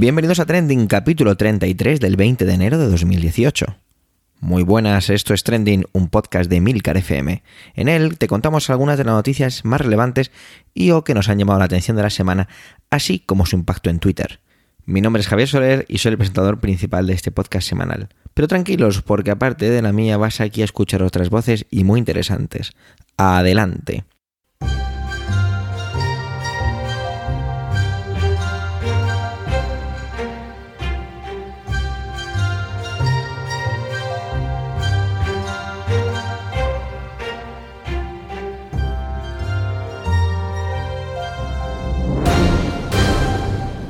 Bienvenidos 0.00 0.38
a 0.38 0.46
Trending, 0.46 0.86
capítulo 0.86 1.36
33 1.36 1.98
del 1.98 2.14
20 2.14 2.44
de 2.44 2.54
enero 2.54 2.78
de 2.78 2.88
2018. 2.88 3.66
Muy 4.38 4.62
buenas, 4.62 5.10
esto 5.10 5.34
es 5.34 5.42
Trending, 5.42 5.86
un 5.90 6.08
podcast 6.08 6.48
de 6.48 6.60
Milcar 6.60 6.96
FM. 6.96 7.42
En 7.74 7.88
él 7.88 8.16
te 8.16 8.28
contamos 8.28 8.70
algunas 8.70 8.96
de 8.96 9.02
las 9.02 9.14
noticias 9.14 9.64
más 9.64 9.80
relevantes 9.80 10.30
y 10.72 10.92
o 10.92 11.02
que 11.02 11.14
nos 11.14 11.28
han 11.28 11.40
llamado 11.40 11.58
la 11.58 11.64
atención 11.64 11.96
de 11.96 12.04
la 12.04 12.10
semana, 12.10 12.48
así 12.90 13.18
como 13.18 13.44
su 13.44 13.56
impacto 13.56 13.90
en 13.90 13.98
Twitter. 13.98 14.38
Mi 14.84 15.00
nombre 15.00 15.20
es 15.20 15.26
Javier 15.26 15.48
Soler 15.48 15.84
y 15.88 15.98
soy 15.98 16.12
el 16.12 16.18
presentador 16.18 16.60
principal 16.60 17.08
de 17.08 17.14
este 17.14 17.32
podcast 17.32 17.68
semanal. 17.68 18.08
Pero 18.34 18.46
tranquilos, 18.46 19.02
porque 19.02 19.32
aparte 19.32 19.68
de 19.68 19.82
la 19.82 19.92
mía 19.92 20.16
vas 20.16 20.40
aquí 20.40 20.62
a 20.62 20.66
escuchar 20.66 21.02
otras 21.02 21.28
voces 21.28 21.66
y 21.72 21.82
muy 21.82 21.98
interesantes. 21.98 22.70
Adelante. 23.16 24.04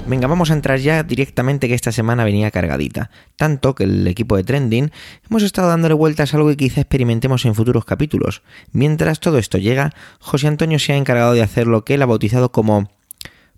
Venga, 0.08 0.26
vamos 0.26 0.50
a 0.50 0.54
entrar 0.54 0.78
ya 0.78 1.02
directamente 1.02 1.68
que 1.68 1.74
esta 1.74 1.92
semana 1.92 2.24
venía 2.24 2.50
cargadita. 2.50 3.10
Tanto 3.36 3.74
que 3.74 3.84
el 3.84 4.06
equipo 4.06 4.38
de 4.38 4.44
Trending 4.44 4.90
hemos 5.28 5.42
estado 5.42 5.68
dándole 5.68 5.92
vueltas 5.92 6.32
a 6.32 6.38
algo 6.38 6.48
que 6.48 6.56
quizá 6.56 6.80
experimentemos 6.80 7.44
en 7.44 7.54
futuros 7.54 7.84
capítulos. 7.84 8.40
Mientras 8.72 9.20
todo 9.20 9.36
esto 9.36 9.58
llega, 9.58 9.92
José 10.18 10.48
Antonio 10.48 10.78
se 10.78 10.94
ha 10.94 10.96
encargado 10.96 11.34
de 11.34 11.42
hacer 11.42 11.66
lo 11.66 11.84
que 11.84 11.92
él 11.92 12.02
ha 12.02 12.06
bautizado 12.06 12.52
como 12.52 12.88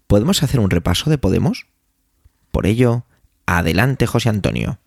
¿Podemos 0.08 0.42
hacer 0.42 0.58
un 0.58 0.70
repaso 0.70 1.08
de 1.08 1.18
Podemos? 1.18 1.68
Por 2.50 2.66
ello, 2.66 3.04
adelante 3.46 4.08
José 4.08 4.28
Antonio. 4.28 4.80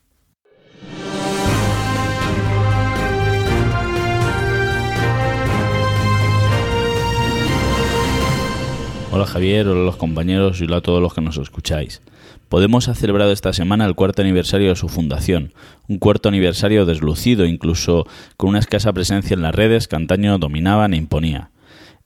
Hola 9.16 9.28
Javier, 9.28 9.68
hola 9.68 9.84
los 9.84 9.98
compañeros 9.98 10.60
y 10.60 10.64
hola 10.64 10.78
a 10.78 10.82
todos 10.82 11.00
los 11.00 11.14
que 11.14 11.22
nos 11.22 11.38
escucháis. 11.38 12.02
Podemos 12.50 12.88
ha 12.88 12.96
celebrado 12.96 13.32
esta 13.32 13.54
semana 13.54 13.86
el 13.86 13.94
cuarto 13.94 14.24
aniversario 14.24 14.70
de 14.70 14.76
su 14.76 14.90
fundación, 14.90 15.54
un 15.88 16.00
cuarto 16.00 16.30
aniversario 16.30 16.88
deslucido, 16.88 17.46
incluso 17.46 18.08
con 18.38 18.50
una 18.50 18.58
escasa 18.58 18.92
presencia 18.92 19.36
en 19.36 19.44
las 19.44 19.54
redes 19.54 19.88
que 19.88 19.98
antaño 19.98 20.40
dominaban 20.40 20.96
e 20.96 20.98
imponía. 20.98 21.52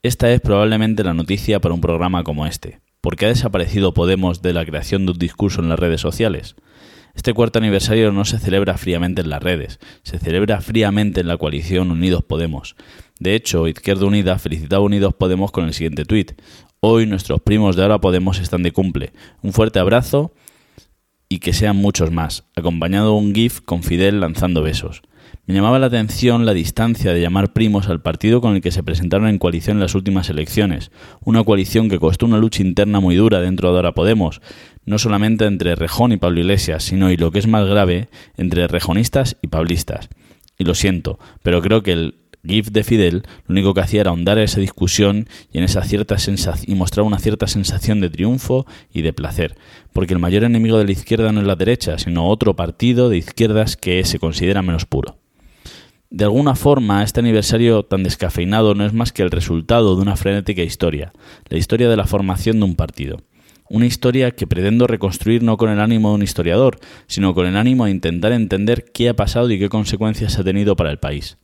Esta 0.04 0.30
es 0.34 0.42
probablemente 0.42 1.06
la 1.06 1.14
noticia 1.14 1.62
para 1.62 1.74
un 1.74 1.80
programa 1.80 2.26
como 2.26 2.46
este. 2.46 2.82
¿Por 3.00 3.16
qué 3.16 3.28
ha 3.28 3.30
desaparecido 3.30 3.94
Podemos 3.94 4.42
de 4.42 4.52
la 4.52 4.66
creación 4.66 5.06
de 5.06 5.14
un 5.14 5.18
discurso 5.18 5.62
en 5.62 5.70
las 5.70 5.80
redes 5.80 6.02
sociales? 6.02 6.58
Este 7.18 7.34
cuarto 7.34 7.58
aniversario 7.58 8.12
no 8.12 8.26
se 8.26 8.38
celebra 8.38 8.78
fríamente 8.78 9.22
en 9.22 9.30
las 9.30 9.42
redes, 9.42 9.80
se 10.04 10.20
celebra 10.20 10.62
fríamente 10.62 11.22
en 11.22 11.28
la 11.28 11.38
coalición 11.38 11.90
Unidos 11.90 12.24
Podemos. 12.24 12.76
De 13.20 13.34
hecho, 13.34 13.68
Izquierda 13.68 14.06
Unida 14.06 14.38
felicitaba 14.38 14.84
a 14.84 14.86
Unidos 14.86 15.16
Podemos 15.16 15.52
con 15.52 15.66
el 15.66 15.74
siguiente 15.74 16.06
tuit. 16.06 16.34
Hoy 16.80 17.08
nuestros 17.08 17.42
primos 17.42 17.76
de 17.76 17.82
Ahora 17.82 18.00
Podemos 18.00 18.40
están 18.40 18.62
de 18.62 18.72
cumple. 18.72 19.12
Un 19.42 19.52
fuerte 19.52 19.80
abrazo 19.80 20.32
y 21.28 21.40
que 21.40 21.52
sean 21.52 21.76
muchos 21.76 22.12
más, 22.12 22.46
acompañado 22.56 23.14
de 23.14 23.18
un 23.18 23.34
GIF 23.34 23.62
con 23.62 23.82
Fidel 23.82 24.20
lanzando 24.20 24.62
besos. 24.62 25.02
Me 25.48 25.56
llamaba 25.56 25.80
la 25.80 25.88
atención 25.88 26.46
la 26.46 26.54
distancia 26.54 27.14
de 27.14 27.20
llamar 27.22 27.52
primos 27.52 27.90
al 27.90 28.04
partido 28.04 28.42
con 28.42 28.54
el 28.54 28.62
que 28.62 28.70
se 28.70 28.84
presentaron 28.84 29.28
en 29.28 29.40
coalición 29.40 29.78
en 29.78 29.82
las 29.82 29.96
últimas 29.96 30.30
elecciones, 30.30 30.92
una 31.26 31.44
coalición 31.44 31.90
que 31.90 31.98
costó 31.98 32.28
una 32.28 32.38
lucha 32.38 32.62
interna 32.62 33.00
muy 33.00 33.16
dura 33.16 33.42
dentro 33.42 33.72
de 33.72 33.78
Ahora 33.78 33.94
Podemos, 33.94 34.40
no 34.86 35.00
solamente 35.00 35.46
entre 35.46 35.74
Rejón 35.74 36.12
y 36.12 36.18
Pablo 36.18 36.42
Iglesias, 36.42 36.84
sino, 36.84 37.10
y 37.10 37.18
lo 37.18 37.32
que 37.32 37.40
es 37.40 37.48
más 37.48 37.68
grave, 37.68 38.10
entre 38.38 38.68
rejonistas 38.68 39.36
y 39.42 39.48
pablistas. 39.48 40.10
Y 40.60 40.64
lo 40.64 40.76
siento, 40.76 41.18
pero 41.42 41.60
creo 41.64 41.82
que 41.82 41.94
el 41.94 42.27
GIF 42.48 42.70
de 42.70 42.84
Fidel 42.84 43.24
lo 43.48 43.54
único 43.54 43.74
que 43.74 43.82
hacía 43.82 44.02
era 44.02 44.12
ahondar 44.12 44.40
esa 44.40 44.60
discusión 44.60 45.28
y, 45.52 45.58
en 45.58 45.64
esa 45.64 45.84
cierta 45.84 46.16
y 46.66 46.76
mostrar 46.76 47.06
una 47.06 47.20
cierta 47.20 47.48
sensación 47.48 48.00
de 48.00 48.10
triunfo 48.10 48.66
y 48.94 49.02
de 49.02 49.14
placer, 49.14 49.56
porque 49.94 50.14
el 50.14 50.20
mayor 50.20 50.44
enemigo 50.44 50.78
de 50.78 50.86
la 50.86 50.92
izquierda 50.92 51.32
no 51.32 51.42
es 51.42 51.48
la 51.48 51.56
derecha, 51.56 51.98
sino 51.98 52.28
otro 52.28 52.56
partido 52.56 53.10
de 53.10 53.18
izquierdas 53.18 53.76
que 53.76 54.04
se 54.04 54.20
considera 54.20 54.62
menos 54.62 54.86
puro. 54.86 55.18
De 56.10 56.24
alguna 56.24 56.56
forma, 56.56 57.04
este 57.04 57.20
aniversario 57.20 57.84
tan 57.84 58.04
descafeinado 58.04 58.74
no 58.76 58.86
es 58.86 58.94
más 58.94 59.12
que 59.12 59.24
el 59.24 59.32
resultado 59.32 59.96
de 59.96 60.02
una 60.02 60.16
frenética 60.16 60.62
historia, 60.62 61.12
la 61.50 61.58
historia 61.58 61.90
de 61.90 61.98
la 61.98 62.06
formación 62.06 62.60
de 62.60 62.66
un 62.66 62.76
partido. 62.76 63.18
Una 63.70 63.86
historia 63.86 64.32
que 64.32 64.48
pretendo 64.48 64.88
reconstruir 64.88 65.44
no 65.44 65.58
con 65.58 65.70
el 65.70 65.82
ánimo 65.82 66.10
de 66.10 66.16
un 66.16 66.24
historiador, 66.24 66.80
sino 67.08 67.34
con 67.34 67.46
el 67.46 67.58
ánimo 67.58 67.84
de 67.84 67.92
intentar 67.92 68.32
entender 68.32 68.86
qué 68.94 69.10
ha 69.10 69.16
pasado 69.16 69.52
y 69.52 69.60
qué 69.60 69.68
consecuencias 69.68 70.40
ha 70.40 70.46
tenido 70.46 70.78
para 70.78 70.92
el 70.92 71.00
país. 71.00 71.38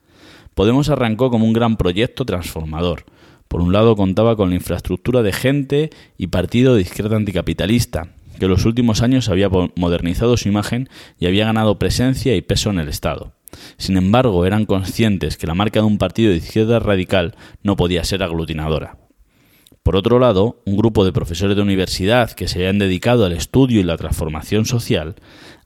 Podemos 0.54 0.90
arrancó 0.90 1.30
como 1.30 1.46
un 1.46 1.54
gran 1.54 1.78
proyecto 1.78 2.26
transformador. 2.26 3.06
Por 3.48 3.62
un 3.62 3.74
lado 3.74 3.96
contaba 3.96 4.36
con 4.36 4.50
la 4.50 4.56
infraestructura 4.56 5.22
de 5.22 5.34
gente 5.34 5.90
y 6.18 6.28
partido 6.28 6.76
de 6.76 6.82
izquierda 6.82 7.18
anticapitalista, 7.18 8.10
que 8.40 8.46
en 8.46 8.52
los 8.52 8.66
últimos 8.66 9.02
años 9.02 9.30
había 9.30 9.50
modernizado 9.50 10.38
su 10.38 10.48
imagen 10.48 10.90
y 11.20 11.28
había 11.28 11.46
ganado 11.46 11.80
presencia 11.80 12.36
y 12.36 12.42
peso 12.42 12.70
en 12.70 12.80
el 12.80 12.90
Estado. 12.90 13.34
Sin 13.78 13.98
embargo, 13.98 14.46
eran 14.46 14.66
conscientes 14.66 15.38
que 15.38 15.48
la 15.48 15.54
marca 15.54 15.80
de 15.82 15.86
un 15.86 15.98
partido 15.98 16.32
de 16.32 16.38
izquierda 16.38 16.80
radical 16.80 17.36
no 17.62 17.76
podía 17.76 18.04
ser 18.04 18.24
aglutinadora. 18.24 18.98
Por 19.84 19.98
otro 19.98 20.18
lado, 20.18 20.62
un 20.66 20.78
grupo 20.78 21.04
de 21.04 21.12
profesores 21.12 21.58
de 21.58 21.62
universidad 21.62 22.32
que 22.32 22.48
se 22.48 22.60
habían 22.60 22.80
dedicado 22.80 23.26
al 23.26 23.34
estudio 23.34 23.82
y 23.82 23.84
la 23.84 23.98
transformación 23.98 24.66
social 24.66 25.16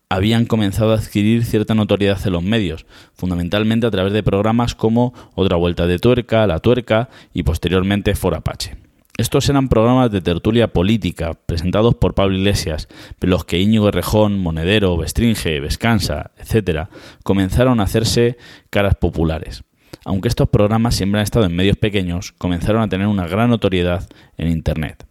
habían 0.10 0.46
comenzado 0.46 0.92
a 0.92 0.98
adquirir 0.98 1.44
cierta 1.44 1.76
notoriedad 1.76 2.20
en 2.26 2.34
los 2.34 2.44
medios, 2.44 2.86
fundamentalmente 3.14 3.88
a 3.88 3.92
través 3.92 4.14
de 4.14 4.24
programas 4.24 4.74
como 4.74 5.14
Otra 5.36 5.58
Vuelta 5.58 5.86
de 5.88 6.00
Tuerca, 6.00 6.48
La 6.48 6.60
Tuerca 6.60 7.10
y 7.34 7.44
posteriormente 7.44 8.16
For 8.16 8.34
Apache. 8.36 8.78
Estos 9.18 9.50
eran 9.50 9.68
programas 9.68 10.12
de 10.12 10.22
tertulia 10.22 10.68
política 10.68 11.34
presentados 11.34 11.96
por 11.96 12.14
Pablo 12.14 12.38
Iglesias, 12.38 12.88
en 13.20 13.30
los 13.32 13.46
que 13.46 13.60
Íñigo 13.60 13.90
Rejón, 13.90 14.40
Monedero, 14.40 14.96
Bestringe, 14.96 15.60
Vescansa, 15.60 16.32
etc., 16.38 16.88
comenzaron 17.24 17.80
a 17.80 17.84
hacerse 17.84 18.38
caras 18.70 18.96
populares. 18.96 19.64
Aunque 20.06 20.28
estos 20.28 20.50
programas 20.50 20.96
siempre 20.96 21.20
han 21.20 21.24
estado 21.24 21.46
en 21.48 21.56
medios 21.56 21.78
pequeños, 21.78 22.32
comenzaron 22.38 22.84
a 22.84 22.90
tener 22.90 23.08
una 23.08 23.28
gran 23.28 23.50
notoriedad 23.50 24.08
en 24.38 24.50
Internet. 24.50 25.07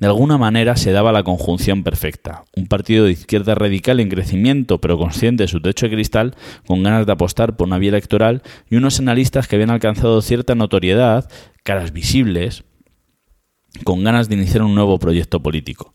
De 0.00 0.06
alguna 0.06 0.38
manera 0.38 0.76
se 0.76 0.92
daba 0.92 1.12
la 1.12 1.22
conjunción 1.22 1.84
perfecta. 1.84 2.44
Un 2.56 2.66
partido 2.66 3.04
de 3.04 3.12
izquierda 3.12 3.54
radical 3.54 4.00
en 4.00 4.08
crecimiento, 4.08 4.80
pero 4.80 4.96
consciente 4.96 5.44
de 5.44 5.48
su 5.48 5.60
techo 5.60 5.86
de 5.86 5.92
cristal, 5.92 6.34
con 6.66 6.82
ganas 6.82 7.04
de 7.04 7.12
apostar 7.12 7.56
por 7.56 7.66
una 7.66 7.76
vía 7.76 7.90
electoral, 7.90 8.42
y 8.70 8.76
unos 8.76 8.98
analistas 8.98 9.46
que 9.46 9.56
habían 9.56 9.70
alcanzado 9.70 10.22
cierta 10.22 10.54
notoriedad, 10.54 11.30
caras 11.64 11.92
visibles, 11.92 12.64
con 13.84 14.02
ganas 14.02 14.28
de 14.28 14.36
iniciar 14.36 14.62
un 14.62 14.74
nuevo 14.74 14.98
proyecto 14.98 15.42
político. 15.42 15.92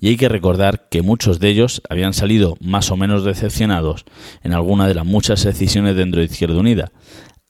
Y 0.00 0.08
hay 0.08 0.16
que 0.16 0.28
recordar 0.28 0.88
que 0.88 1.02
muchos 1.02 1.40
de 1.40 1.48
ellos 1.48 1.82
habían 1.90 2.14
salido 2.14 2.56
más 2.60 2.90
o 2.92 2.96
menos 2.96 3.24
decepcionados 3.24 4.04
en 4.42 4.52
alguna 4.52 4.86
de 4.86 4.94
las 4.94 5.04
muchas 5.04 5.42
decisiones 5.44 5.96
dentro 5.96 6.20
de 6.20 6.26
Izquierda 6.26 6.58
Unida. 6.58 6.92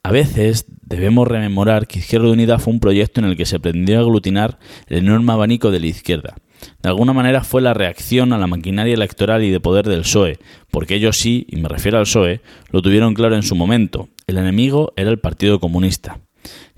A 0.09 0.11
veces 0.11 0.65
debemos 0.81 1.29
rememorar 1.29 1.87
que 1.87 1.99
Izquierda 1.99 2.31
Unida 2.31 2.59
fue 2.59 2.73
un 2.73 2.81
proyecto 2.81 3.21
en 3.21 3.27
el 3.27 3.37
que 3.37 3.45
se 3.45 3.61
pretendió 3.61 4.01
aglutinar 4.01 4.59
el 4.87 5.01
enorme 5.01 5.35
abanico 5.35 5.71
de 5.71 5.81
la 5.81 5.87
izquierda. 5.87 6.35
De 6.83 6.89
alguna 6.89 7.13
manera 7.13 7.45
fue 7.45 7.61
la 7.61 7.75
reacción 7.75 8.33
a 8.33 8.39
la 8.39 8.47
maquinaria 8.47 8.95
electoral 8.95 9.45
y 9.45 9.51
de 9.51 9.61
poder 9.61 9.87
del 9.87 10.01
PSOE, 10.01 10.39
porque 10.71 10.95
ellos 10.95 11.19
sí, 11.19 11.47
y 11.51 11.57
me 11.57 11.69
refiero 11.69 11.99
al 11.99 12.05
PSOE, 12.05 12.41
lo 12.71 12.81
tuvieron 12.81 13.13
claro 13.13 13.37
en 13.37 13.43
su 13.43 13.55
momento. 13.55 14.09
El 14.27 14.39
enemigo 14.39 14.95
era 14.97 15.11
el 15.11 15.19
Partido 15.19 15.61
Comunista. 15.61 16.21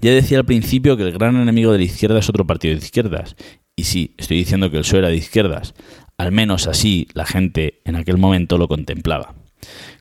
Ya 0.00 0.10
decía 0.10 0.38
al 0.38 0.44
principio 0.44 0.96
que 0.96 1.04
el 1.04 1.12
gran 1.12 1.40
enemigo 1.40 1.70
de 1.70 1.78
la 1.78 1.84
izquierda 1.84 2.18
es 2.18 2.28
otro 2.28 2.48
partido 2.48 2.74
de 2.74 2.84
izquierdas. 2.84 3.36
Y 3.76 3.84
sí, 3.84 4.16
estoy 4.18 4.38
diciendo 4.38 4.72
que 4.72 4.78
el 4.78 4.82
PSOE 4.82 4.98
era 4.98 5.08
de 5.08 5.16
izquierdas. 5.16 5.74
Al 6.18 6.32
menos 6.32 6.66
así 6.66 7.06
la 7.14 7.26
gente 7.26 7.80
en 7.84 7.94
aquel 7.94 8.18
momento 8.18 8.58
lo 8.58 8.66
contemplaba. 8.66 9.39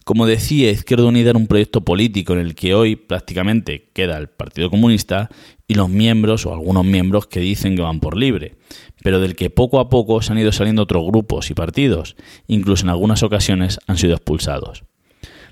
Como 0.05 0.25
decía, 0.25 0.71
Izquierda 0.71 1.05
Unida 1.05 1.31
era 1.31 1.39
un 1.39 1.47
proyecto 1.47 1.81
político 1.81 2.33
en 2.33 2.39
el 2.39 2.55
que 2.55 2.73
hoy 2.73 2.95
prácticamente 2.95 3.89
queda 3.93 4.17
el 4.17 4.27
Partido 4.27 4.69
Comunista 4.69 5.29
y 5.67 5.75
los 5.75 5.89
miembros 5.89 6.45
o 6.45 6.53
algunos 6.53 6.85
miembros 6.85 7.27
que 7.27 7.39
dicen 7.39 7.75
que 7.75 7.81
van 7.81 7.99
por 7.99 8.17
libre, 8.17 8.55
pero 9.03 9.19
del 9.19 9.35
que 9.35 9.49
poco 9.49 9.79
a 9.79 9.89
poco 9.89 10.21
se 10.21 10.31
han 10.31 10.39
ido 10.39 10.51
saliendo 10.51 10.81
otros 10.81 11.05
grupos 11.05 11.51
y 11.51 11.53
partidos, 11.53 12.15
incluso 12.47 12.85
en 12.85 12.89
algunas 12.89 13.21
ocasiones 13.21 13.79
han 13.85 13.97
sido 13.97 14.15
expulsados. 14.15 14.83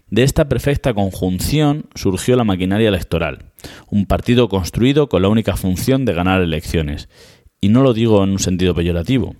De 0.09 0.23
esta 0.23 0.47
perfecta 0.47 0.93
conjunción 0.93 1.85
surgió 1.93 2.37
la 2.37 2.45
maquinaria 2.45 2.87
electoral, 2.87 3.51
un 3.89 4.05
partido 4.05 4.47
construido 4.47 5.09
con 5.09 5.21
la 5.21 5.27
única 5.27 5.57
función 5.57 6.05
de 6.05 6.13
ganar 6.13 6.41
elecciones, 6.41 7.09
y 7.59 7.69
no 7.69 7.83
lo 7.83 7.93
digo 7.93 8.23
en 8.23 8.31
un 8.31 8.39
sentido 8.39 8.73
peyorativo. 8.73 9.35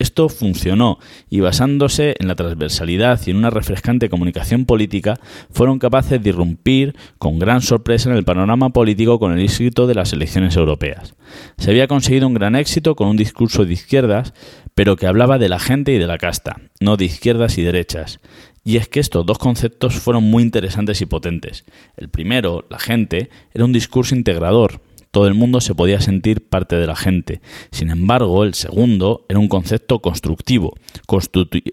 Esto 0.00 0.28
funcionó 0.28 1.00
y 1.28 1.40
basándose 1.40 2.14
en 2.20 2.28
la 2.28 2.36
transversalidad 2.36 3.20
y 3.26 3.32
en 3.32 3.38
una 3.38 3.50
refrescante 3.50 4.08
comunicación 4.08 4.64
política, 4.64 5.18
fueron 5.50 5.80
capaces 5.80 6.22
de 6.22 6.28
irrumpir 6.28 6.94
con 7.18 7.40
gran 7.40 7.62
sorpresa 7.62 8.08
en 8.08 8.16
el 8.16 8.22
panorama 8.22 8.70
político 8.70 9.18
con 9.18 9.32
el 9.32 9.44
éxito 9.44 9.88
de 9.88 9.96
las 9.96 10.12
elecciones 10.12 10.54
europeas. 10.54 11.16
Se 11.56 11.70
había 11.70 11.88
conseguido 11.88 12.28
un 12.28 12.34
gran 12.34 12.54
éxito 12.54 12.94
con 12.94 13.08
un 13.08 13.16
discurso 13.16 13.64
de 13.64 13.72
izquierdas, 13.72 14.34
pero 14.76 14.94
que 14.94 15.08
hablaba 15.08 15.36
de 15.36 15.48
la 15.48 15.58
gente 15.58 15.92
y 15.92 15.98
de 15.98 16.06
la 16.06 16.18
casta, 16.18 16.60
no 16.78 16.96
de 16.96 17.06
izquierdas 17.06 17.58
y 17.58 17.62
derechas. 17.62 18.20
Y 18.62 18.76
es 18.76 18.88
que 18.88 19.00
estos 19.00 19.26
dos 19.26 19.38
conceptos 19.38 19.94
fueron 19.96 20.22
muy 20.22 20.44
interesantes 20.44 21.00
y 21.00 21.06
potentes. 21.06 21.64
El 21.96 22.08
primero, 22.08 22.66
la 22.70 22.78
gente, 22.78 23.30
era 23.52 23.64
un 23.64 23.72
discurso 23.72 24.14
integrador, 24.14 24.80
todo 25.10 25.26
el 25.26 25.34
mundo 25.34 25.60
se 25.60 25.74
podía 25.74 26.00
sentir 26.00 26.48
parte 26.48 26.76
de 26.76 26.86
la 26.86 26.96
gente. 26.96 27.40
Sin 27.70 27.90
embargo, 27.90 28.44
el 28.44 28.54
segundo 28.54 29.24
era 29.28 29.38
un 29.38 29.48
concepto 29.48 30.00
constructivo, 30.00 30.74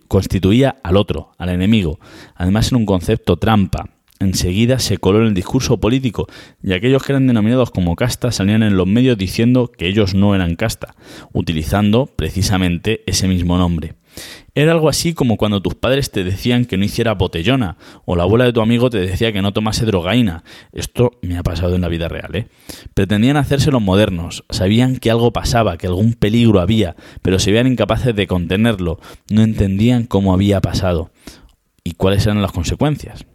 constituía 0.08 0.76
al 0.84 0.98
otro, 0.98 1.32
al 1.38 1.50
enemigo. 1.50 2.00
Además 2.36 2.68
era 2.68 2.78
un 2.78 2.86
concepto 2.86 3.38
trampa. 3.38 3.95
Enseguida 4.20 4.80
se 4.80 4.98
coló 4.98 5.22
en 5.22 5.28
el 5.28 5.34
discurso 5.34 5.80
político 5.80 6.28
y 6.64 6.74
aquellos 6.74 7.04
que 7.04 7.12
eran 7.12 7.28
denominados 7.28 7.70
como 7.72 7.96
casta 7.96 8.32
salían 8.32 8.64
en 8.64 8.78
los 8.78 8.88
medios 8.88 9.18
diciendo 9.18 9.70
que 9.70 9.88
ellos 9.88 10.16
no 10.16 10.34
eran 10.34 10.56
casta, 10.56 10.96
utilizando 11.34 12.06
precisamente 12.06 13.04
ese 13.08 13.28
mismo 13.28 13.58
nombre. 13.58 13.96
Era 14.54 14.72
algo 14.72 14.88
así 14.88 15.14
como 15.14 15.36
cuando 15.36 15.62
tus 15.62 15.76
padres 15.76 16.12
te 16.12 16.24
decían 16.24 16.64
que 16.64 16.78
no 16.78 16.86
hiciera 16.86 17.14
botellona 17.14 17.76
o 18.06 18.16
la 18.16 18.24
abuela 18.24 18.46
de 18.46 18.54
tu 18.54 18.62
amigo 18.62 18.90
te 18.90 19.00
decía 19.00 19.34
que 19.34 19.42
no 19.42 19.52
tomase 19.52 19.86
drogaína. 19.86 20.46
Esto 20.72 21.12
me 21.22 21.38
ha 21.38 21.44
pasado 21.44 21.76
en 21.76 21.82
la 21.82 21.90
vida 21.90 22.08
real, 22.08 22.34
¿eh? 22.34 22.48
Pretendían 22.94 23.36
hacerse 23.36 23.72
los 23.72 23.82
modernos, 23.82 24.46
sabían 24.50 24.96
que 24.96 25.12
algo 25.12 25.34
pasaba, 25.34 25.78
que 25.78 25.88
algún 25.88 26.14
peligro 26.14 26.62
había, 26.62 26.96
pero 27.22 27.38
se 27.38 27.52
veían 27.52 27.68
incapaces 27.68 28.16
de 28.16 28.28
contenerlo, 28.28 29.02
no 29.30 29.42
entendían 29.42 30.06
cómo 30.06 30.34
había 30.34 30.62
pasado 30.62 31.12
y 31.84 31.96
cuáles 31.96 32.26
eran 32.26 32.42
las 32.42 32.54
consecuencias. 32.54 33.26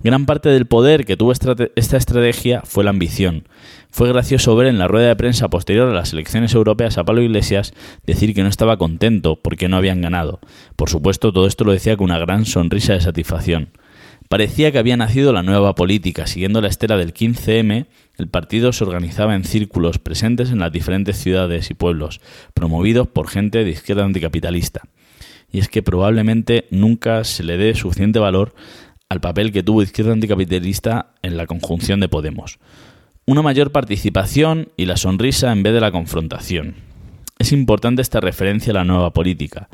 Gran 0.00 0.26
parte 0.26 0.48
del 0.48 0.66
poder 0.66 1.04
que 1.04 1.16
tuvo 1.16 1.32
esta 1.32 1.96
estrategia 1.96 2.62
fue 2.64 2.84
la 2.84 2.90
ambición. 2.90 3.44
Fue 3.90 4.08
gracioso 4.08 4.56
ver 4.56 4.68
en 4.68 4.78
la 4.78 4.88
rueda 4.88 5.08
de 5.08 5.16
prensa 5.16 5.48
posterior 5.48 5.88
a 5.88 5.94
las 5.94 6.12
elecciones 6.12 6.54
europeas 6.54 6.96
a 6.96 7.04
Pablo 7.04 7.22
Iglesias 7.22 7.74
decir 8.06 8.34
que 8.34 8.42
no 8.42 8.48
estaba 8.48 8.78
contento 8.78 9.36
porque 9.36 9.68
no 9.68 9.76
habían 9.76 10.00
ganado. 10.00 10.40
Por 10.76 10.88
supuesto, 10.88 11.32
todo 11.32 11.46
esto 11.46 11.64
lo 11.64 11.72
decía 11.72 11.96
con 11.96 12.06
una 12.06 12.18
gran 12.18 12.46
sonrisa 12.46 12.94
de 12.94 13.00
satisfacción. 13.00 13.68
Parecía 14.32 14.72
que 14.72 14.78
había 14.78 14.96
nacido 14.96 15.34
la 15.34 15.42
nueva 15.42 15.74
política. 15.74 16.26
Siguiendo 16.26 16.62
la 16.62 16.68
estela 16.68 16.96
del 16.96 17.12
15M, 17.12 17.84
el 18.16 18.28
partido 18.28 18.72
se 18.72 18.82
organizaba 18.82 19.34
en 19.34 19.44
círculos 19.44 19.98
presentes 19.98 20.50
en 20.50 20.58
las 20.58 20.72
diferentes 20.72 21.18
ciudades 21.18 21.70
y 21.70 21.74
pueblos, 21.74 22.22
promovidos 22.54 23.08
por 23.08 23.28
gente 23.28 23.62
de 23.62 23.70
izquierda 23.70 24.04
anticapitalista. 24.04 24.84
Y 25.52 25.58
es 25.58 25.68
que 25.68 25.82
probablemente 25.82 26.64
nunca 26.70 27.24
se 27.24 27.44
le 27.44 27.58
dé 27.58 27.74
suficiente 27.74 28.18
valor 28.18 28.54
al 29.12 29.20
papel 29.20 29.52
que 29.52 29.62
tuvo 29.62 29.82
Izquierda 29.82 30.14
Anticapitalista 30.14 31.12
en 31.20 31.36
la 31.36 31.46
conjunción 31.46 32.00
de 32.00 32.08
Podemos. 32.08 32.58
Una 33.26 33.42
mayor 33.42 33.70
participación 33.70 34.70
y 34.78 34.86
la 34.86 34.96
sonrisa 34.96 35.52
en 35.52 35.62
vez 35.62 35.74
de 35.74 35.82
la 35.82 35.92
confrontación. 35.92 36.76
Es 37.38 37.52
importante 37.52 38.00
esta 38.00 38.20
referencia 38.20 38.70
a 38.70 38.74
la 38.74 38.84
nueva 38.84 39.12
política, 39.12 39.68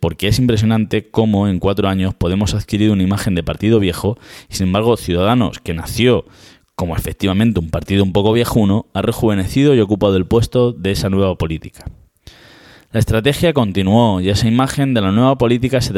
porque 0.00 0.28
es 0.28 0.38
impresionante 0.38 1.10
cómo 1.10 1.46
en 1.46 1.58
cuatro 1.58 1.88
años 1.88 2.14
Podemos 2.14 2.54
adquirir 2.54 2.90
una 2.90 3.02
imagen 3.02 3.34
de 3.34 3.42
partido 3.42 3.80
viejo 3.80 4.16
y 4.48 4.54
sin 4.54 4.68
embargo 4.68 4.96
Ciudadanos, 4.96 5.58
que 5.58 5.74
nació 5.74 6.24
como 6.74 6.96
efectivamente 6.96 7.60
un 7.60 7.68
partido 7.68 8.02
un 8.02 8.14
poco 8.14 8.32
viejuno, 8.32 8.86
ha 8.94 9.02
rejuvenecido 9.02 9.74
y 9.74 9.80
ocupado 9.80 10.16
el 10.16 10.24
puesto 10.24 10.72
de 10.72 10.92
esa 10.92 11.10
nueva 11.10 11.36
política. 11.36 11.84
La 12.90 13.00
estrategia 13.00 13.52
continuó 13.52 14.22
y 14.22 14.30
esa 14.30 14.48
imagen 14.48 14.94
de 14.94 15.02
la 15.02 15.12
nueva 15.12 15.36
política 15.36 15.82
se, 15.82 15.92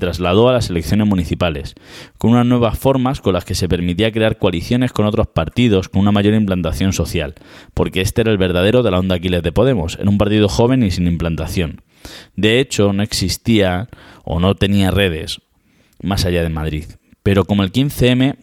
trasladó 0.00 0.48
a 0.48 0.52
las 0.52 0.68
elecciones 0.68 1.06
municipales, 1.06 1.76
con 2.18 2.32
unas 2.32 2.44
nuevas 2.44 2.76
formas 2.76 3.20
con 3.20 3.34
las 3.34 3.44
que 3.44 3.54
se 3.54 3.68
permitía 3.68 4.10
crear 4.10 4.36
coaliciones 4.36 4.92
con 4.92 5.06
otros 5.06 5.28
partidos 5.28 5.88
con 5.88 6.00
una 6.00 6.10
mayor 6.10 6.34
implantación 6.34 6.92
social, 6.92 7.36
porque 7.72 8.00
este 8.00 8.22
era 8.22 8.32
el 8.32 8.38
verdadero 8.38 8.82
de 8.82 8.90
la 8.90 8.98
onda 8.98 9.14
Aquiles 9.14 9.44
de 9.44 9.52
Podemos, 9.52 9.94
era 9.94 10.10
un 10.10 10.18
partido 10.18 10.48
joven 10.48 10.82
y 10.82 10.90
sin 10.90 11.06
implantación. 11.06 11.82
De 12.34 12.58
hecho, 12.58 12.92
no 12.92 13.04
existía 13.04 13.88
o 14.24 14.40
no 14.40 14.56
tenía 14.56 14.90
redes 14.90 15.40
más 16.02 16.24
allá 16.24 16.42
de 16.42 16.48
Madrid. 16.48 16.86
Pero 17.22 17.44
como 17.44 17.62
el 17.62 17.70
15M 17.70 18.38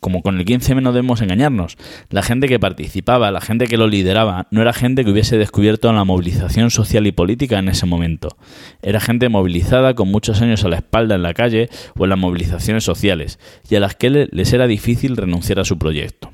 como 0.00 0.22
con 0.22 0.38
el 0.38 0.44
15M 0.44 0.82
no 0.82 0.92
debemos 0.92 1.20
engañarnos, 1.20 1.76
la 2.10 2.22
gente 2.22 2.48
que 2.48 2.58
participaba, 2.58 3.30
la 3.30 3.40
gente 3.40 3.66
que 3.66 3.76
lo 3.76 3.86
lideraba, 3.86 4.46
no 4.50 4.62
era 4.62 4.72
gente 4.72 5.04
que 5.04 5.10
hubiese 5.10 5.38
descubierto 5.38 5.92
la 5.92 6.04
movilización 6.04 6.70
social 6.70 7.06
y 7.06 7.12
política 7.12 7.58
en 7.58 7.68
ese 7.68 7.86
momento. 7.86 8.36
Era 8.82 9.00
gente 9.00 9.28
movilizada 9.28 9.94
con 9.94 10.10
muchos 10.10 10.40
años 10.42 10.64
a 10.64 10.68
la 10.68 10.76
espalda 10.76 11.14
en 11.14 11.22
la 11.22 11.34
calle 11.34 11.68
o 11.96 12.04
en 12.04 12.10
las 12.10 12.18
movilizaciones 12.18 12.84
sociales, 12.84 13.38
y 13.68 13.76
a 13.76 13.80
las 13.80 13.94
que 13.96 14.28
les 14.30 14.52
era 14.52 14.66
difícil 14.66 15.16
renunciar 15.16 15.60
a 15.60 15.64
su 15.64 15.78
proyecto. 15.78 16.30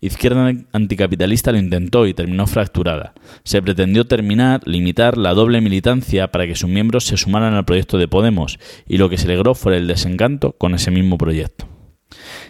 Izquierda 0.00 0.52
anticapitalista 0.72 1.52
lo 1.52 1.58
intentó 1.58 2.06
y 2.06 2.14
terminó 2.14 2.46
fracturada. 2.46 3.14
Se 3.44 3.62
pretendió 3.62 4.06
terminar, 4.06 4.60
limitar 4.66 5.16
la 5.16 5.32
doble 5.32 5.60
militancia 5.60 6.30
para 6.30 6.46
que 6.46 6.54
sus 6.54 6.68
miembros 6.68 7.04
se 7.04 7.16
sumaran 7.16 7.54
al 7.54 7.64
proyecto 7.64 7.96
de 7.96 8.08
Podemos, 8.08 8.58
y 8.86 8.98
lo 8.98 9.08
que 9.08 9.18
se 9.18 9.28
logró 9.28 9.54
fue 9.54 9.76
el 9.76 9.86
desencanto 9.86 10.52
con 10.52 10.74
ese 10.74 10.90
mismo 10.90 11.16
proyecto. 11.16 11.73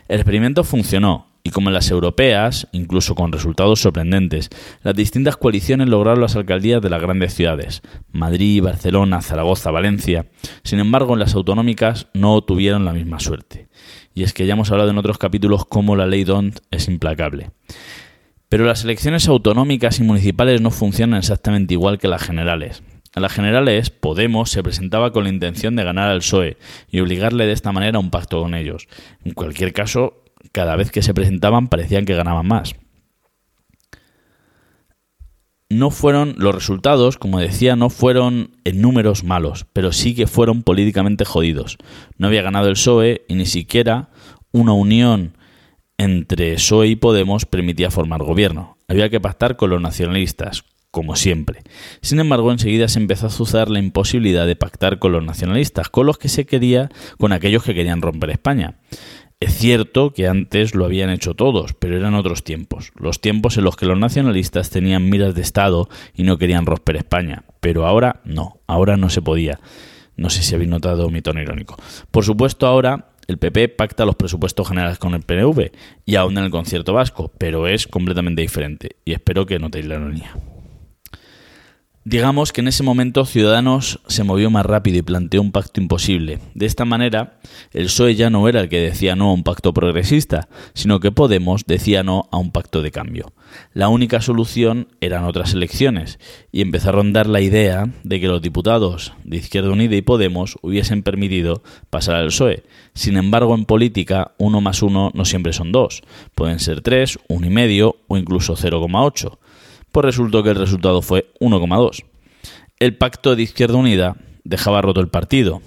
El 0.08 0.16
experimento 0.16 0.64
funcionó, 0.64 1.28
y 1.42 1.50
como 1.50 1.68
en 1.68 1.74
las 1.74 1.90
europeas, 1.90 2.68
incluso 2.72 3.14
con 3.14 3.30
resultados 3.30 3.80
sorprendentes, 3.80 4.48
las 4.82 4.94
distintas 4.94 5.36
coaliciones 5.36 5.88
lograron 5.88 6.22
las 6.22 6.36
alcaldías 6.36 6.80
de 6.80 6.88
las 6.88 7.02
grandes 7.02 7.34
ciudades, 7.34 7.82
Madrid, 8.12 8.62
Barcelona, 8.62 9.20
Zaragoza, 9.20 9.70
Valencia. 9.70 10.26
Sin 10.62 10.78
embargo, 10.78 11.12
en 11.12 11.20
las 11.20 11.34
autonómicas 11.34 12.08
no 12.14 12.40
tuvieron 12.42 12.86
la 12.86 12.94
misma 12.94 13.20
suerte. 13.20 13.68
Y 14.14 14.22
es 14.22 14.32
que 14.32 14.46
ya 14.46 14.54
hemos 14.54 14.70
hablado 14.70 14.90
en 14.90 14.98
otros 14.98 15.18
capítulos 15.18 15.66
cómo 15.66 15.96
la 15.96 16.06
ley 16.06 16.24
DONT 16.24 16.60
es 16.70 16.88
implacable. 16.88 17.50
Pero 18.48 18.64
las 18.64 18.84
elecciones 18.84 19.28
autonómicas 19.28 20.00
y 20.00 20.02
municipales 20.04 20.60
no 20.60 20.70
funcionan 20.70 21.18
exactamente 21.18 21.74
igual 21.74 21.98
que 21.98 22.08
las 22.08 22.22
generales. 22.22 22.82
En 23.14 23.22
las 23.22 23.32
generales, 23.32 23.90
Podemos 23.90 24.50
se 24.50 24.62
presentaba 24.62 25.12
con 25.12 25.24
la 25.24 25.30
intención 25.30 25.76
de 25.76 25.84
ganar 25.84 26.10
al 26.10 26.18
PSOE 26.18 26.56
y 26.90 27.00
obligarle 27.00 27.46
de 27.46 27.52
esta 27.52 27.72
manera 27.72 27.98
a 27.98 28.00
un 28.00 28.10
pacto 28.10 28.40
con 28.42 28.54
ellos. 28.54 28.88
En 29.24 29.34
cualquier 29.34 29.72
caso, 29.72 30.24
cada 30.52 30.74
vez 30.76 30.90
que 30.90 31.02
se 31.02 31.14
presentaban 31.14 31.68
parecían 31.68 32.04
que 32.04 32.16
ganaban 32.16 32.46
más. 32.46 32.74
No 35.70 35.90
fueron 35.90 36.34
los 36.38 36.54
resultados, 36.54 37.16
como 37.16 37.40
decía, 37.40 37.74
no 37.74 37.88
fueron 37.88 38.56
en 38.64 38.80
números 38.80 39.24
malos, 39.24 39.66
pero 39.72 39.92
sí 39.92 40.14
que 40.14 40.26
fueron 40.26 40.62
políticamente 40.62 41.24
jodidos. 41.24 41.78
No 42.18 42.26
había 42.26 42.42
ganado 42.42 42.68
el 42.68 42.74
PSOE 42.74 43.24
y 43.28 43.34
ni 43.34 43.46
siquiera 43.46 44.10
una 44.52 44.72
unión 44.72 45.36
entre 45.98 46.54
PSOE 46.54 46.88
y 46.88 46.96
Podemos 46.96 47.46
permitía 47.46 47.90
formar 47.90 48.22
gobierno. 48.22 48.76
Había 48.88 49.08
que 49.08 49.20
pactar 49.20 49.56
con 49.56 49.70
los 49.70 49.80
nacionalistas, 49.80 50.64
como 50.94 51.16
siempre. 51.16 51.62
Sin 52.02 52.20
embargo, 52.20 52.52
enseguida 52.52 52.86
se 52.86 53.00
empezó 53.00 53.26
a 53.26 53.28
azuzar 53.28 53.68
la 53.68 53.80
imposibilidad 53.80 54.46
de 54.46 54.54
pactar 54.54 55.00
con 55.00 55.10
los 55.10 55.24
nacionalistas, 55.24 55.88
con 55.88 56.06
los 56.06 56.18
que 56.18 56.28
se 56.28 56.46
quería, 56.46 56.88
con 57.18 57.32
aquellos 57.32 57.64
que 57.64 57.74
querían 57.74 58.00
romper 58.00 58.30
España. 58.30 58.76
Es 59.40 59.58
cierto 59.58 60.12
que 60.12 60.28
antes 60.28 60.76
lo 60.76 60.84
habían 60.84 61.10
hecho 61.10 61.34
todos, 61.34 61.74
pero 61.74 61.96
eran 61.96 62.14
otros 62.14 62.44
tiempos, 62.44 62.92
los 62.94 63.20
tiempos 63.20 63.58
en 63.58 63.64
los 63.64 63.74
que 63.74 63.86
los 63.86 63.98
nacionalistas 63.98 64.70
tenían 64.70 65.10
miras 65.10 65.34
de 65.34 65.42
Estado 65.42 65.88
y 66.14 66.22
no 66.22 66.38
querían 66.38 66.64
romper 66.64 66.94
España, 66.94 67.42
pero 67.58 67.86
ahora 67.86 68.20
no, 68.24 68.60
ahora 68.68 68.96
no 68.96 69.10
se 69.10 69.20
podía. 69.20 69.58
No 70.16 70.30
sé 70.30 70.44
si 70.44 70.54
habéis 70.54 70.70
notado 70.70 71.10
mi 71.10 71.22
tono 71.22 71.42
irónico. 71.42 71.76
Por 72.12 72.24
supuesto, 72.24 72.68
ahora 72.68 73.08
el 73.26 73.38
PP 73.38 73.70
pacta 73.70 74.04
los 74.04 74.14
presupuestos 74.14 74.68
generales 74.68 74.98
con 74.98 75.14
el 75.14 75.22
PNV 75.22 75.72
y 76.06 76.14
aún 76.14 76.38
en 76.38 76.44
el 76.44 76.50
concierto 76.52 76.92
vasco, 76.92 77.32
pero 77.36 77.66
es 77.66 77.88
completamente 77.88 78.42
diferente 78.42 78.90
y 79.04 79.12
espero 79.12 79.44
que 79.44 79.58
notéis 79.58 79.86
la 79.86 79.96
ironía. 79.96 80.53
Digamos 82.06 82.52
que 82.52 82.60
en 82.60 82.68
ese 82.68 82.82
momento 82.82 83.24
Ciudadanos 83.24 83.98
se 84.08 84.24
movió 84.24 84.50
más 84.50 84.66
rápido 84.66 84.98
y 84.98 85.02
planteó 85.02 85.40
un 85.40 85.52
pacto 85.52 85.80
imposible. 85.80 86.38
De 86.52 86.66
esta 86.66 86.84
manera, 86.84 87.38
el 87.72 87.86
PSOE 87.86 88.14
ya 88.14 88.28
no 88.28 88.46
era 88.46 88.60
el 88.60 88.68
que 88.68 88.78
decía 88.78 89.16
no 89.16 89.30
a 89.30 89.32
un 89.32 89.42
pacto 89.42 89.72
progresista, 89.72 90.50
sino 90.74 91.00
que 91.00 91.12
Podemos 91.12 91.64
decía 91.66 92.02
no 92.02 92.28
a 92.30 92.36
un 92.36 92.52
pacto 92.52 92.82
de 92.82 92.90
cambio. 92.90 93.32
La 93.72 93.88
única 93.88 94.20
solución 94.20 94.88
eran 95.00 95.24
otras 95.24 95.54
elecciones, 95.54 96.18
y 96.52 96.60
empezó 96.60 96.90
a 96.90 96.92
rondar 96.92 97.26
la 97.26 97.40
idea 97.40 97.88
de 98.02 98.20
que 98.20 98.28
los 98.28 98.42
diputados 98.42 99.14
de 99.24 99.38
Izquierda 99.38 99.70
Unida 99.70 99.96
y 99.96 100.02
Podemos 100.02 100.58
hubiesen 100.60 101.02
permitido 101.02 101.62
pasar 101.88 102.16
al 102.16 102.26
PSOE. 102.26 102.64
Sin 102.92 103.16
embargo, 103.16 103.54
en 103.54 103.64
política, 103.64 104.32
uno 104.36 104.60
más 104.60 104.82
uno 104.82 105.10
no 105.14 105.24
siempre 105.24 105.54
son 105.54 105.72
dos. 105.72 106.02
Pueden 106.34 106.60
ser 106.60 106.82
tres, 106.82 107.18
uno 107.28 107.46
y 107.46 107.50
medio 107.50 107.96
o 108.08 108.18
incluso 108.18 108.56
0,8 108.56 109.38
pues 109.94 110.06
resultó 110.06 110.42
que 110.42 110.50
el 110.50 110.56
resultado 110.56 111.02
fue 111.02 111.32
1,2. 111.38 112.04
El 112.80 112.96
pacto 112.96 113.36
de 113.36 113.44
Izquierda 113.44 113.76
Unida 113.76 114.16
dejaba 114.42 114.82
roto 114.82 115.00
el 115.00 115.06
partido. 115.06 115.62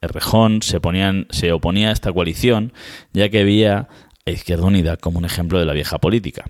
Errejón 0.00 0.62
se, 0.62 0.80
se 1.28 1.52
oponía 1.52 1.90
a 1.90 1.92
esta 1.92 2.10
coalición 2.10 2.72
ya 3.12 3.28
que 3.28 3.44
veía 3.44 3.88
a 4.24 4.30
Izquierda 4.30 4.64
Unida 4.64 4.96
como 4.96 5.18
un 5.18 5.26
ejemplo 5.26 5.58
de 5.58 5.66
la 5.66 5.74
vieja 5.74 5.98
política. 5.98 6.46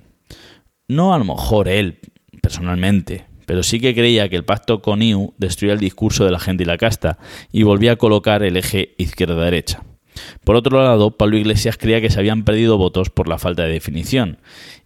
No 0.87 1.13
a 1.13 1.19
lo 1.19 1.25
mejor 1.25 1.67
él, 1.67 1.99
personalmente, 2.41 3.27
pero 3.45 3.65
sí 3.65 3.81
que 3.81 3.93
creía 3.93 4.29
que 4.29 4.37
el 4.37 4.45
pacto 4.45 4.81
con 4.81 5.03
IU 5.03 5.35
destruía 5.37 5.75
el 5.75 5.81
discurso 5.81 6.25
de 6.25 6.31
la 6.31 6.39
gente 6.39 6.63
y 6.63 6.67
la 6.67 6.79
casta 6.79 7.19
y 7.51 7.65
volvía 7.65 7.93
a 7.93 7.97
colocar 7.97 8.45
el 8.45 8.57
eje 8.57 8.95
izquierda-derecha. 8.99 9.83
Por 10.45 10.57
otro 10.57 10.83
lado, 10.83 11.13
Pablo 11.13 11.37
Iglesias 11.37 11.77
creía 11.77 12.01
que 12.01 12.11
se 12.11 12.19
habían 12.19 12.45
perdido 12.45 12.79
votos 12.79 13.11
por 13.11 13.29
la 13.29 13.39
falta 13.39 13.65
de 13.65 13.73
definición. 13.73 14.39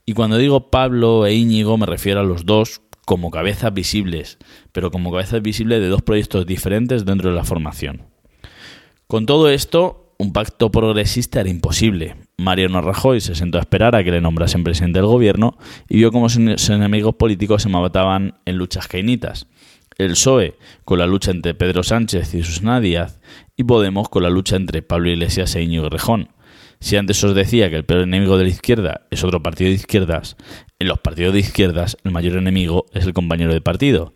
Y 0.07 0.13
cuando 0.13 0.37
digo 0.37 0.71
Pablo 0.71 1.27
e 1.27 1.35
Íñigo 1.35 1.79
me 1.79 1.87
refiero 1.87 2.21
a 2.21 2.25
los 2.25 2.45
dos 2.45 2.83
como 3.05 3.31
cabezas 3.31 3.73
visibles, 3.73 4.39
pero 4.73 4.91
como 4.91 5.13
cabezas 5.13 5.43
visibles 5.43 5.81
de 5.81 5.89
dos 5.89 6.03
proyectos 6.03 6.47
diferentes 6.47 7.05
dentro 7.05 7.31
de 7.31 7.37
la 7.37 7.45
formación. 7.45 8.03
Con 9.07 9.27
todo 9.27 9.51
esto, 9.51 10.15
un 10.19 10.33
pacto 10.33 10.71
progresista 10.71 11.41
era 11.41 11.51
imposible. 11.51 12.17
Mariano 12.39 12.81
Rajoy 12.81 13.21
se 13.21 13.35
sentó 13.35 13.59
a 13.59 13.61
esperar 13.61 13.95
a 13.95 14.05
que 14.05 14.11
le 14.11 14.21
nombrasen 14.21 14.65
presidente 14.65 14.99
del 14.99 15.07
gobierno 15.07 15.57
y 15.89 15.99
vio 15.99 16.13
cómo 16.13 16.29
sus 16.29 16.71
enemigos 16.71 17.15
políticos 17.17 17.63
se 17.63 17.69
mataban 17.69 18.39
en 18.45 18.57
luchas 18.57 18.89
cainitas. 18.89 19.47
El 19.97 20.11
PSOE 20.13 20.57
con 20.85 20.99
la 20.99 21.07
lucha 21.07 21.31
entre 21.31 21.55
Pedro 21.55 21.83
Sánchez 21.83 22.35
y 22.35 22.43
Susana 22.43 22.81
Díaz 22.81 23.21
y 23.57 23.65
Podemos 23.65 24.09
con 24.09 24.23
la 24.23 24.31
lucha 24.31 24.57
entre 24.57 24.83
Pablo 24.83 25.11
Iglesias 25.11 25.55
e 25.55 25.63
Íñigo 25.63 25.89
Rejón. 25.89 26.31
Si 26.81 26.97
antes 26.97 27.23
os 27.23 27.35
decía 27.35 27.71
que 27.71 27.77
el 27.77 27.85
peor 27.85 28.03
enemigo 28.03 28.37
de 28.37 28.45
la 28.45 28.51
izquierda 28.51 29.07
es 29.11 29.23
otro 29.25 29.43
partido 29.43 29.71
de 29.71 29.77
izquierdas, 29.77 30.37
en 30.79 30.89
los 30.89 30.99
partidos 30.99 31.33
de 31.33 31.41
izquierdas 31.41 31.97
el 32.05 32.11
mayor 32.11 32.37
enemigo 32.37 32.87
es 32.93 33.07
el 33.07 33.13
compañero 33.13 33.53
de 33.53 33.61
partido. 33.61 34.15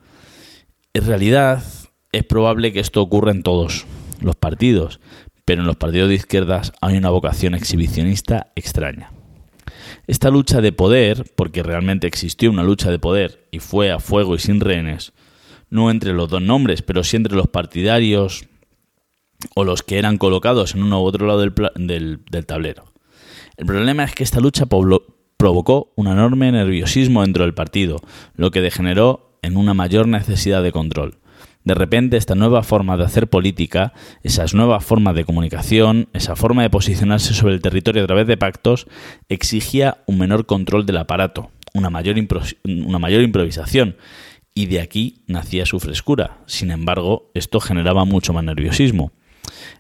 En 0.93 1.07
realidad 1.07 1.63
es 2.13 2.25
probable 2.25 2.73
que 2.73 2.81
esto 2.81 3.01
ocurra 3.01 3.31
en 3.31 3.43
todos 3.43 3.87
los 4.21 4.35
partidos, 4.35 5.01
pero 5.45 5.61
en 5.61 5.67
los 5.67 5.77
partidos 5.77 6.09
de 6.09 6.17
izquierdas 6.17 6.73
hay 6.81 6.97
una 6.97 7.11
vocación 7.11 7.55
exhibicionista 7.55 8.53
extraña. 8.57 9.13
Esta 10.07 10.31
lucha 10.31 10.61
de 10.61 10.73
poder, 10.73 11.25
porque 11.37 11.63
realmente 11.63 12.07
existió 12.07 12.51
una 12.51 12.65
lucha 12.65 12.91
de 12.91 12.99
poder 12.99 13.47
y 13.51 13.61
fue 13.61 13.93
a 13.93 14.01
fuego 14.01 14.35
y 14.35 14.39
sin 14.41 14.61
rehenes, 14.61 15.13
no 15.71 15.91
entre 15.91 16.13
los 16.13 16.29
dos 16.29 16.43
nombres, 16.43 16.83
pero 16.83 17.05
sí 17.05 17.17
entre 17.17 17.37
los 17.37 17.49
partidarios 17.49 18.49
o 19.55 19.65
los 19.65 19.83
que 19.83 19.99
eran 19.99 20.19
colocados 20.19 20.75
en 20.75 20.83
uno 20.83 21.01
u 21.03 21.05
otro 21.05 21.27
lado 21.27 21.41
del, 21.41 22.21
tablero. 22.47 22.85
El 23.57 23.67
problema 23.67 24.05
es 24.05 24.15
que 24.15 24.25
esta 24.25 24.41
lucha 24.41 24.67
provocó 24.67 25.93
un 25.97 26.07
enorme 26.09 26.51
nerviosismo 26.53 27.23
dentro 27.23 27.45
del 27.45 27.55
partido, 27.55 28.01
lo 28.35 28.51
que 28.51 28.61
degeneró 28.61 29.39
en 29.43 29.57
una 29.57 29.75
mayor 29.75 30.09
necesidad 30.09 30.63
de 30.63 30.73
control. 30.73 31.19
De 31.65 31.75
repente 31.75 32.17
esta 32.17 32.35
nueva 32.35 32.63
forma 32.63 32.97
de 32.97 33.05
hacer 33.05 33.29
política, 33.29 33.93
esas 34.23 34.55
nuevas 34.55 34.85
formas 34.85 35.15
de 35.15 35.25
comunicación, 35.25 36.09
esa 36.15 36.35
forma 36.35 36.63
de 36.63 36.71
posicionarse 36.71 37.35
sobre 37.35 37.55
el 37.55 37.61
territorio 37.61 38.05
a 38.05 38.07
través 38.07 38.27
de 38.27 38.37
pactos, 38.37 38.87
exigía 39.29 40.03
un 40.07 40.19
menor 40.19 40.47
control 40.47 40.87
del 40.87 40.97
aparato, 40.97 41.51
una 41.75 41.91
mayor, 41.91 42.17
una 42.65 42.99
mayor 42.99 43.23
improvisación, 43.23 43.97
y 44.55 44.67
de 44.67 44.81
aquí 44.81 45.23
nacía 45.27 45.67
su 45.67 45.79
frescura. 45.79 46.39
Sin 46.47 46.71
embargo, 46.71 47.31
esto 47.35 47.61
generaba 47.61 48.05
mucho 48.05 48.33
más 48.33 48.45
nerviosismo. 48.45 49.13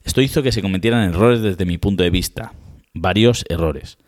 Esto 0.04 0.20
hizo 0.20 0.42
que 0.42 0.52
se 0.52 0.62
cometieran 0.62 1.08
errores 1.08 1.42
desde 1.42 1.64
mi 1.64 1.78
punto 1.78 2.02
de 2.02 2.10
vista, 2.10 2.52
varios 2.94 3.44
errores. 3.48 3.98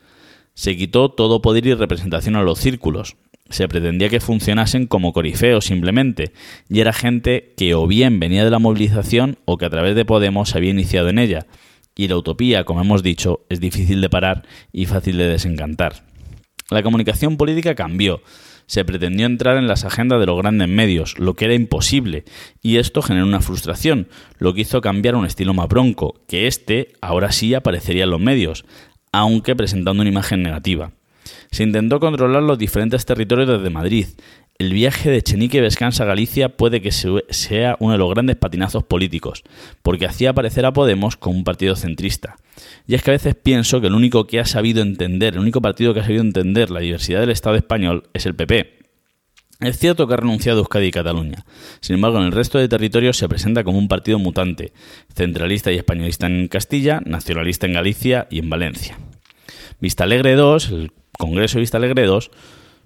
Se 0.55 0.77
quitó 0.77 1.11
todo 1.11 1.43
poder 1.43 1.67
y 1.67 1.75
representación 1.75 2.37
a 2.37 2.43
los 2.43 2.59
círculos. 2.59 3.17
Se 3.49 3.67
pretendía 3.67 4.09
que 4.09 4.21
funcionasen 4.21 4.87
como 4.87 5.13
corifeos 5.13 5.65
simplemente, 5.65 6.33
y 6.69 6.81
era 6.81 6.93
gente 6.93 7.55
que 7.57 7.75
o 7.75 7.87
bien 7.87 8.21
venía 8.21 8.45
de 8.45 8.51
la 8.51 8.59
movilización 8.59 9.39
o 9.45 9.59
que 9.59 9.65
a 9.65 9.71
través 9.71 9.97
de 9.97 10.05
Podemos 10.05 10.51
se 10.51 10.59
había 10.59 10.71
iniciado 10.71 11.09
en 11.09 11.19
ella. 11.19 11.47
Y 11.97 12.09
la 12.09 12.17
utopía, 12.17 12.65
como 12.65 12.81
hemos 12.81 13.03
dicho, 13.03 13.41
es 13.49 13.61
difícil 13.61 14.01
de 14.01 14.09
parar 14.09 14.47
y 14.73 14.87
fácil 14.87 15.17
de 15.19 15.29
desencantar. 15.29 16.05
La 16.71 16.83
comunicación 16.83 17.37
política 17.37 17.75
cambió 17.75 18.23
se 18.71 18.85
pretendió 18.85 19.27
entrar 19.27 19.57
en 19.57 19.67
las 19.67 19.85
agendas 19.85 20.21
de 20.21 20.27
los 20.27 20.39
grandes 20.39 20.69
medios, 20.69 21.19
lo 21.19 21.35
que 21.35 21.47
era 21.47 21.55
imposible, 21.55 22.23
y 22.63 22.77
esto 22.77 23.03
generó 23.03 23.27
una 23.27 23.41
frustración, 23.41 24.07
lo 24.39 24.55
que 24.55 24.61
hizo 24.61 24.81
cambiar 24.81 25.17
un 25.17 25.27
estilo 25.27 25.53
más 25.55 25.67
bronco, 25.67 26.21
que 26.29 26.47
este 26.47 26.93
ahora 27.01 27.33
sí 27.33 27.53
aparecería 27.53 28.05
en 28.05 28.11
los 28.11 28.21
medios, 28.21 28.65
aunque 29.11 29.57
presentando 29.57 30.03
una 30.03 30.11
imagen 30.11 30.45
negativa. 30.45 30.93
Se 31.51 31.65
intentó 31.65 31.99
controlar 31.99 32.45
los 32.45 32.59
diferentes 32.59 33.05
territorios 33.05 33.49
desde 33.49 33.71
Madrid. 33.71 34.07
El 34.61 34.75
viaje 34.75 35.11
de 35.11 35.23
Chenique 35.23 35.63
Vescansa 35.63 36.03
a 36.03 36.07
Galicia 36.07 36.51
puede 36.51 36.83
que 36.83 36.93
sea 36.93 37.77
uno 37.81 37.93
de 37.93 37.99
los 37.99 38.11
grandes 38.11 38.37
patinazos 38.37 38.85
políticos, 38.85 39.43
porque 39.81 40.05
hacía 40.05 40.31
aparecer 40.31 40.67
a 40.67 40.75
Podemos 40.75 41.17
como 41.17 41.39
un 41.39 41.45
partido 41.45 41.77
centrista. 41.77 42.37
Y 42.87 42.95
es 42.95 43.03
que 43.03 43.11
a 43.11 43.15
veces 43.15 43.35
pienso 43.35 43.81
que 43.81 43.87
el 43.87 43.95
único 43.95 44.27
que 44.27 44.39
ha 44.39 44.45
sabido 44.45 44.83
entender, 44.83 45.33
el 45.33 45.41
único 45.41 45.63
partido 45.63 45.95
que 45.95 46.01
ha 46.01 46.03
sabido 46.03 46.21
entender 46.21 46.71
la 46.71 46.81
diversidad 46.81 47.21
del 47.21 47.31
Estado 47.31 47.57
español 47.57 48.11
es 48.13 48.27
el 48.27 48.35
PP. 48.35 48.81
Es 49.61 49.79
cierto 49.79 50.07
que 50.07 50.13
ha 50.13 50.19
renunciado 50.19 50.59
Euskadi 50.59 50.89
y 50.89 50.91
Cataluña. 50.91 51.47
Sin 51.81 51.95
embargo, 51.95 52.19
en 52.19 52.25
el 52.25 52.33
resto 52.33 52.59
de 52.59 52.69
territorios 52.69 53.17
se 53.17 53.31
presenta 53.31 53.65
como 53.65 53.79
un 53.79 53.89
partido 53.89 54.19
mutante, 54.19 54.75
centralista 55.15 55.73
y 55.73 55.77
españolista 55.77 56.27
en 56.27 56.49
Castilla, 56.49 57.01
nacionalista 57.07 57.67
en 57.67 57.73
Galicia 57.73 58.29
y 58.31 58.41
en 58.41 58.51
Valencia. 58.51 58.99
Vista 59.81 60.05
Alegre 60.05 60.35
II, 60.35 60.83
el 60.83 60.93
Congreso 61.17 61.55
de 61.55 61.61
Vista 61.61 61.79
Alegre 61.79 62.05
II, 62.05 62.29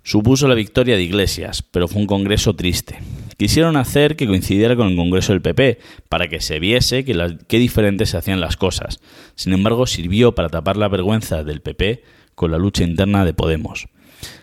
supuso 0.05 0.47
la 0.47 0.55
victoria 0.55 0.97
de 0.97 1.03
Iglesias, 1.03 1.63
pero 1.63 1.89
fue 1.89 2.03
un 2.03 2.07
congreso 2.07 2.55
triste. 2.55 3.01
Quisieron 3.37 3.77
hacer 3.77 4.15
que 4.15 4.29
coincidiera 4.29 4.77
con 4.77 4.89
el 4.89 4.97
congreso 4.97 5.33
del 5.33 5.43
PP, 5.43 5.79
para 6.09 6.29
que 6.29 6.41
se 6.41 6.61
viese 6.61 7.05
que 7.05 7.39
qué 7.49 7.59
diferentes 7.59 8.11
se 8.11 8.19
hacían 8.19 8.41
las 8.41 8.57
cosas. 8.57 9.01
Sin 9.35 9.53
embargo, 9.53 9.87
sirvió 9.87 10.35
para 10.35 10.51
tapar 10.51 10.77
la 10.77 10.89
vergüenza 10.89 11.43
del 11.43 11.61
PP 11.61 12.05
con 12.37 12.53
la 12.53 12.59
lucha 12.59 12.85
interna 12.85 13.25
de 13.25 13.35
Podemos. 13.35 13.89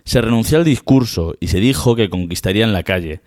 Se 0.04 0.20
renunció 0.20 0.58
al 0.58 0.66
discurso 0.66 1.36
y 1.40 1.48
se 1.48 1.60
dijo 1.60 1.96
que 1.96 2.10
conquistarían 2.10 2.74
la 2.74 2.84
calle. 2.84 3.22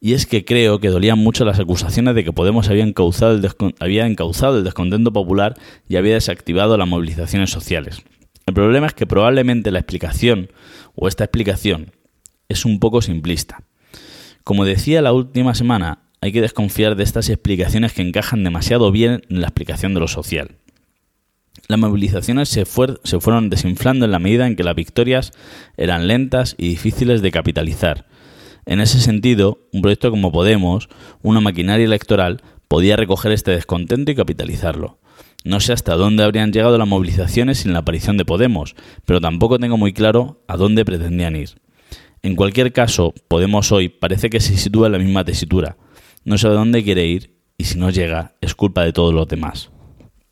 Y 0.00 0.14
es 0.14 0.24
que 0.24 0.46
creo 0.46 0.80
que 0.80 0.88
dolían 0.88 1.18
mucho 1.18 1.44
las 1.44 1.58
acusaciones 1.58 2.14
de 2.14 2.24
que 2.24 2.32
Podemos 2.32 2.70
había 2.70 2.84
encauzado 2.84 3.34
el, 3.34 3.74
había 3.80 4.06
encauzado 4.06 4.58
el 4.58 4.64
descontento 4.64 5.12
popular 5.12 5.56
y 5.88 5.96
había 5.96 6.14
desactivado 6.14 6.78
las 6.78 6.88
movilizaciones 6.88 7.50
sociales. 7.50 8.02
El 8.46 8.54
problema 8.54 8.86
es 8.86 8.94
que 8.94 9.06
probablemente 9.06 9.70
la 9.70 9.78
explicación, 9.80 10.50
o 10.94 11.08
esta 11.08 11.24
explicación, 11.24 11.92
es 12.48 12.64
un 12.64 12.80
poco 12.80 13.02
simplista. 13.02 13.62
Como 14.44 14.64
decía 14.64 15.02
la 15.02 15.12
última 15.12 15.54
semana, 15.54 16.10
hay 16.20 16.32
que 16.32 16.40
desconfiar 16.40 16.96
de 16.96 17.04
estas 17.04 17.28
explicaciones 17.28 17.92
que 17.92 18.02
encajan 18.02 18.44
demasiado 18.44 18.90
bien 18.90 19.22
en 19.30 19.40
la 19.40 19.48
explicación 19.48 19.94
de 19.94 20.00
lo 20.00 20.08
social. 20.08 20.56
Las 21.68 21.78
movilizaciones 21.78 22.48
se, 22.48 22.64
se, 22.64 23.20
fueron 23.20 23.50
desinflando 23.50 24.04
en 24.04 24.10
la 24.10 24.18
medida 24.18 24.46
en 24.46 24.56
que 24.56 24.64
las 24.64 24.74
victorias 24.74 25.32
eran 25.76 26.08
lentas 26.08 26.54
y 26.58 26.68
difíciles 26.68 27.22
de 27.22 27.30
capitalizar. 27.30 28.06
En 28.66 28.80
ese 28.80 29.00
sentido, 29.00 29.66
un 29.72 29.82
proyecto 29.82 30.10
como 30.10 30.32
Podemos, 30.32 30.88
una 31.22 31.40
maquinaria 31.40 31.86
electoral, 31.86 32.42
podía 32.68 32.96
recoger 32.96 33.32
este 33.32 33.52
descontento 33.52 34.10
y 34.10 34.14
capitalizarlo. 34.14 34.98
No 35.44 35.60
sé 35.60 35.72
hasta 35.72 35.94
dónde 35.94 36.22
habrían 36.22 36.52
llegado 36.52 36.76
las 36.76 36.88
movilizaciones 36.88 37.58
sin 37.58 37.72
la 37.72 37.80
aparición 37.80 38.16
de 38.18 38.26
Podemos, 38.26 38.74
pero 39.06 39.20
tampoco 39.20 39.58
tengo 39.58 39.78
muy 39.78 39.92
claro 39.92 40.44
a 40.48 40.56
dónde 40.56 40.84
pretendían 40.84 41.36
ir. 41.36 41.60
En 42.22 42.36
cualquier 42.36 42.72
caso, 42.72 43.14
Podemos 43.28 43.72
hoy 43.72 43.88
parece 43.88 44.28
que 44.28 44.40
se 44.40 44.56
sitúa 44.56 44.86
en 44.86 44.92
la 44.92 44.98
misma 44.98 45.24
tesitura. 45.24 45.78
No 46.24 46.36
sé 46.36 46.48
a 46.48 46.50
dónde 46.50 46.84
quiere 46.84 47.06
ir 47.06 47.38
y 47.56 47.64
si 47.64 47.78
no 47.78 47.90
llega 47.90 48.36
es 48.40 48.54
culpa 48.54 48.84
de 48.84 48.92
todos 48.92 49.14
los 49.14 49.28
demás. 49.28 49.70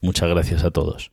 Muchas 0.03 0.29
gracias 0.29 0.65
a 0.65 0.71
todos. 0.71 1.11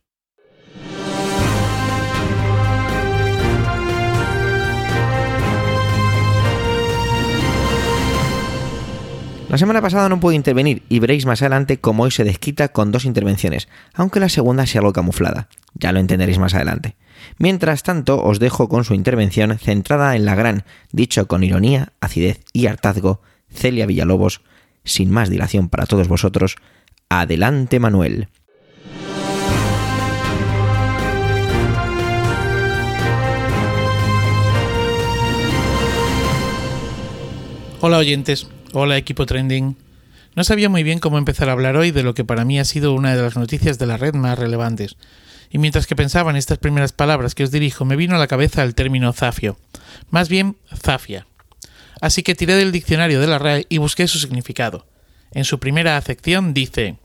La 9.48 9.58
semana 9.58 9.80
pasada 9.80 10.08
no 10.08 10.18
pude 10.18 10.34
intervenir 10.34 10.82
y 10.88 10.98
veréis 10.98 11.24
más 11.24 11.40
adelante 11.40 11.78
cómo 11.78 12.02
hoy 12.02 12.10
se 12.10 12.24
desquita 12.24 12.68
con 12.68 12.90
dos 12.90 13.04
intervenciones, 13.04 13.68
aunque 13.94 14.18
la 14.18 14.28
segunda 14.28 14.66
sea 14.66 14.80
algo 14.80 14.92
camuflada. 14.92 15.48
Ya 15.74 15.92
lo 15.92 16.00
entenderéis 16.00 16.38
más 16.40 16.54
adelante. 16.54 16.96
Mientras 17.38 17.84
tanto, 17.84 18.22
os 18.22 18.40
dejo 18.40 18.68
con 18.68 18.84
su 18.84 18.94
intervención 18.94 19.56
centrada 19.58 20.16
en 20.16 20.24
la 20.24 20.34
gran, 20.34 20.64
dicho 20.90 21.28
con 21.28 21.44
ironía, 21.44 21.92
acidez 22.00 22.40
y 22.52 22.66
hartazgo, 22.66 23.22
Celia 23.48 23.86
Villalobos. 23.86 24.42
Sin 24.84 25.10
más 25.10 25.30
dilación 25.30 25.68
para 25.68 25.86
todos 25.86 26.08
vosotros, 26.08 26.56
adelante 27.08 27.78
Manuel. 27.78 28.28
Hola 37.80 37.98
oyentes, 37.98 38.48
Hola 38.78 38.98
equipo 38.98 39.24
trending. 39.24 39.74
No 40.34 40.44
sabía 40.44 40.68
muy 40.68 40.82
bien 40.82 40.98
cómo 40.98 41.16
empezar 41.16 41.48
a 41.48 41.52
hablar 41.52 41.78
hoy 41.78 41.92
de 41.92 42.02
lo 42.02 42.12
que 42.12 42.26
para 42.26 42.44
mí 42.44 42.58
ha 42.58 42.64
sido 42.66 42.92
una 42.92 43.16
de 43.16 43.22
las 43.22 43.34
noticias 43.34 43.78
de 43.78 43.86
la 43.86 43.96
red 43.96 44.12
más 44.12 44.38
relevantes. 44.38 44.98
Y 45.48 45.56
mientras 45.56 45.86
que 45.86 45.96
pensaba 45.96 46.30
en 46.30 46.36
estas 46.36 46.58
primeras 46.58 46.92
palabras 46.92 47.34
que 47.34 47.42
os 47.42 47.50
dirijo, 47.50 47.86
me 47.86 47.96
vino 47.96 48.14
a 48.14 48.18
la 48.18 48.26
cabeza 48.26 48.62
el 48.62 48.74
término 48.74 49.14
zafio. 49.14 49.56
Más 50.10 50.28
bien, 50.28 50.58
zafia. 50.74 51.26
Así 52.02 52.22
que 52.22 52.34
tiré 52.34 52.54
del 52.54 52.70
diccionario 52.70 53.18
de 53.18 53.26
la 53.26 53.38
RAE 53.38 53.64
y 53.70 53.78
busqué 53.78 54.06
su 54.08 54.18
significado. 54.18 54.86
En 55.32 55.46
su 55.46 55.58
primera 55.58 55.96
acepción 55.96 56.52
dice: 56.52 56.98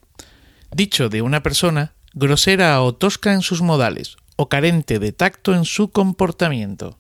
dicho 0.75 1.08
de 1.08 1.22
una 1.22 1.42
persona 1.42 1.94
grosera 2.13 2.82
o 2.82 2.96
tosca 2.96 3.32
en 3.32 3.44
sus 3.44 3.62
modales, 3.62 4.18
o 4.36 4.50
carente 4.50 5.00
de 5.00 5.13
tacto 5.13 5.56
en 5.56 5.63
su 5.63 5.90
comportamiento. 5.90 6.98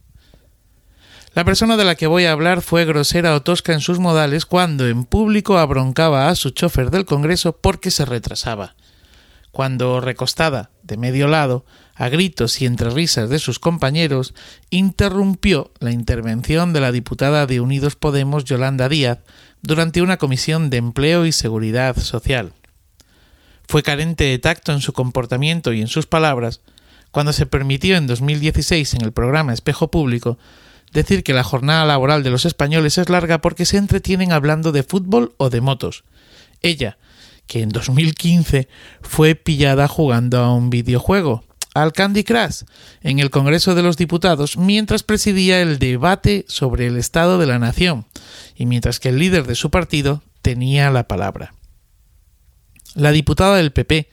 La 1.33 1.45
persona 1.45 1.77
de 1.77 1.85
la 1.85 1.95
que 1.95 2.07
voy 2.07 2.25
a 2.25 2.33
hablar 2.33 2.61
fue 2.61 2.83
grosera 2.83 3.33
o 3.35 3.41
tosca 3.41 3.71
en 3.71 3.79
sus 3.79 3.99
modales 3.99 4.45
cuando 4.45 4.85
en 4.87 5.05
público 5.05 5.57
abroncaba 5.57 6.27
a 6.27 6.35
su 6.35 6.49
chofer 6.49 6.91
del 6.91 7.05
Congreso 7.05 7.55
porque 7.55 7.89
se 7.89 8.03
retrasaba. 8.03 8.75
Cuando, 9.51 10.01
recostada, 10.01 10.71
de 10.83 10.97
medio 10.97 11.29
lado, 11.29 11.65
a 11.95 12.09
gritos 12.09 12.61
y 12.61 12.65
entre 12.65 12.89
risas 12.89 13.29
de 13.29 13.39
sus 13.39 13.59
compañeros, 13.59 14.33
interrumpió 14.71 15.71
la 15.79 15.91
intervención 15.91 16.73
de 16.73 16.81
la 16.81 16.91
diputada 16.91 17.45
de 17.45 17.61
Unidos 17.61 17.95
Podemos 17.95 18.43
Yolanda 18.43 18.89
Díaz 18.89 19.19
durante 19.61 20.01
una 20.01 20.17
comisión 20.17 20.69
de 20.69 20.77
empleo 20.77 21.25
y 21.25 21.31
seguridad 21.31 21.95
social. 21.95 22.51
Fue 23.69 23.83
carente 23.83 24.25
de 24.25 24.39
tacto 24.39 24.73
en 24.73 24.81
su 24.81 24.91
comportamiento 24.91 25.71
y 25.71 25.79
en 25.79 25.87
sus 25.87 26.07
palabras 26.07 26.59
cuando 27.11 27.31
se 27.31 27.45
permitió 27.45 27.95
en 27.95 28.07
2016 28.07 28.95
en 28.95 29.01
el 29.01 29.13
programa 29.13 29.53
Espejo 29.53 29.91
Público 29.91 30.37
decir 30.91 31.23
que 31.23 31.33
la 31.33 31.43
jornada 31.43 31.85
laboral 31.85 32.23
de 32.23 32.29
los 32.29 32.45
españoles 32.45 32.97
es 32.97 33.09
larga 33.09 33.39
porque 33.39 33.65
se 33.65 33.77
entretienen 33.77 34.31
hablando 34.31 34.71
de 34.71 34.83
fútbol 34.83 35.33
o 35.37 35.49
de 35.49 35.61
motos. 35.61 36.03
Ella, 36.61 36.97
que 37.47 37.61
en 37.61 37.69
2015 37.69 38.67
fue 39.01 39.35
pillada 39.35 39.87
jugando 39.87 40.39
a 40.39 40.53
un 40.53 40.69
videojuego, 40.69 41.43
al 41.73 41.93
Candy 41.93 42.23
Crush, 42.23 42.63
en 43.01 43.19
el 43.19 43.29
Congreso 43.29 43.75
de 43.75 43.83
los 43.83 43.95
Diputados, 43.95 44.57
mientras 44.57 45.03
presidía 45.03 45.61
el 45.61 45.79
debate 45.79 46.45
sobre 46.47 46.87
el 46.87 46.97
Estado 46.97 47.37
de 47.37 47.45
la 47.45 47.59
Nación, 47.59 48.05
y 48.55 48.65
mientras 48.65 48.99
que 48.99 49.09
el 49.09 49.19
líder 49.19 49.47
de 49.47 49.55
su 49.55 49.69
partido 49.69 50.21
tenía 50.41 50.89
la 50.89 51.07
palabra. 51.07 51.53
La 52.93 53.11
diputada 53.11 53.55
del 53.55 53.71
PP 53.71 54.09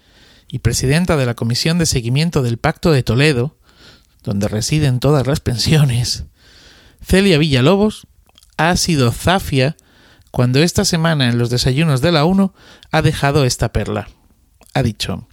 y 0.46 0.60
presidenta 0.60 1.16
de 1.16 1.26
la 1.26 1.34
Comisión 1.34 1.78
de 1.78 1.86
Seguimiento 1.86 2.42
del 2.42 2.58
Pacto 2.58 2.92
de 2.92 3.02
Toledo, 3.02 3.56
donde 4.22 4.46
residen 4.46 5.00
todas 5.00 5.26
las 5.26 5.40
pensiones, 5.40 6.24
Celia 7.02 7.38
Villalobos 7.38 8.06
ha 8.56 8.76
sido 8.76 9.12
zafia 9.12 9.76
cuando 10.30 10.60
esta 10.60 10.84
semana 10.84 11.28
en 11.28 11.38
los 11.38 11.50
desayunos 11.50 12.00
de 12.00 12.12
la 12.12 12.24
1 12.24 12.54
ha 12.90 13.02
dejado 13.02 13.44
esta 13.44 13.72
perla. 13.72 14.08
Ha 14.74 14.82
dicho, 14.82 15.26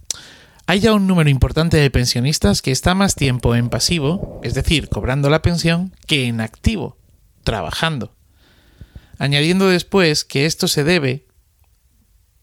hay 0.66 0.80
ya 0.80 0.94
un 0.94 1.06
número 1.06 1.30
importante 1.30 1.76
de 1.76 1.90
pensionistas 1.90 2.60
que 2.60 2.72
está 2.72 2.94
más 2.94 3.14
tiempo 3.14 3.54
en 3.54 3.68
pasivo, 3.68 4.40
es 4.42 4.54
decir, 4.54 4.88
cobrando 4.88 5.30
la 5.30 5.42
pensión, 5.42 5.94
que 6.06 6.26
en 6.26 6.40
activo, 6.40 6.98
trabajando. 7.44 8.16
Añadiendo 9.18 9.68
después 9.68 10.24
que 10.24 10.44
esto 10.44 10.66
se 10.66 10.82
debe, 10.82 11.26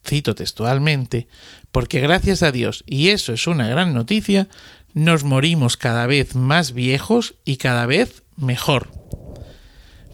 cito 0.06 0.36
textualmente, 0.36 1.28
porque 1.72 2.00
gracias 2.00 2.44
a 2.44 2.52
Dios, 2.52 2.84
y 2.88 3.10
eso 3.10 3.34
es 3.34 3.46
una 3.48 3.68
gran 3.68 3.94
noticia, 3.94 4.48
nos 4.94 5.24
morimos 5.24 5.76
cada 5.76 6.08
vez 6.08 6.36
más 6.36 6.72
viejos 6.72 7.36
y 7.44 7.58
cada 7.58 7.86
vez 7.86 8.24
mejor. 8.38 9.03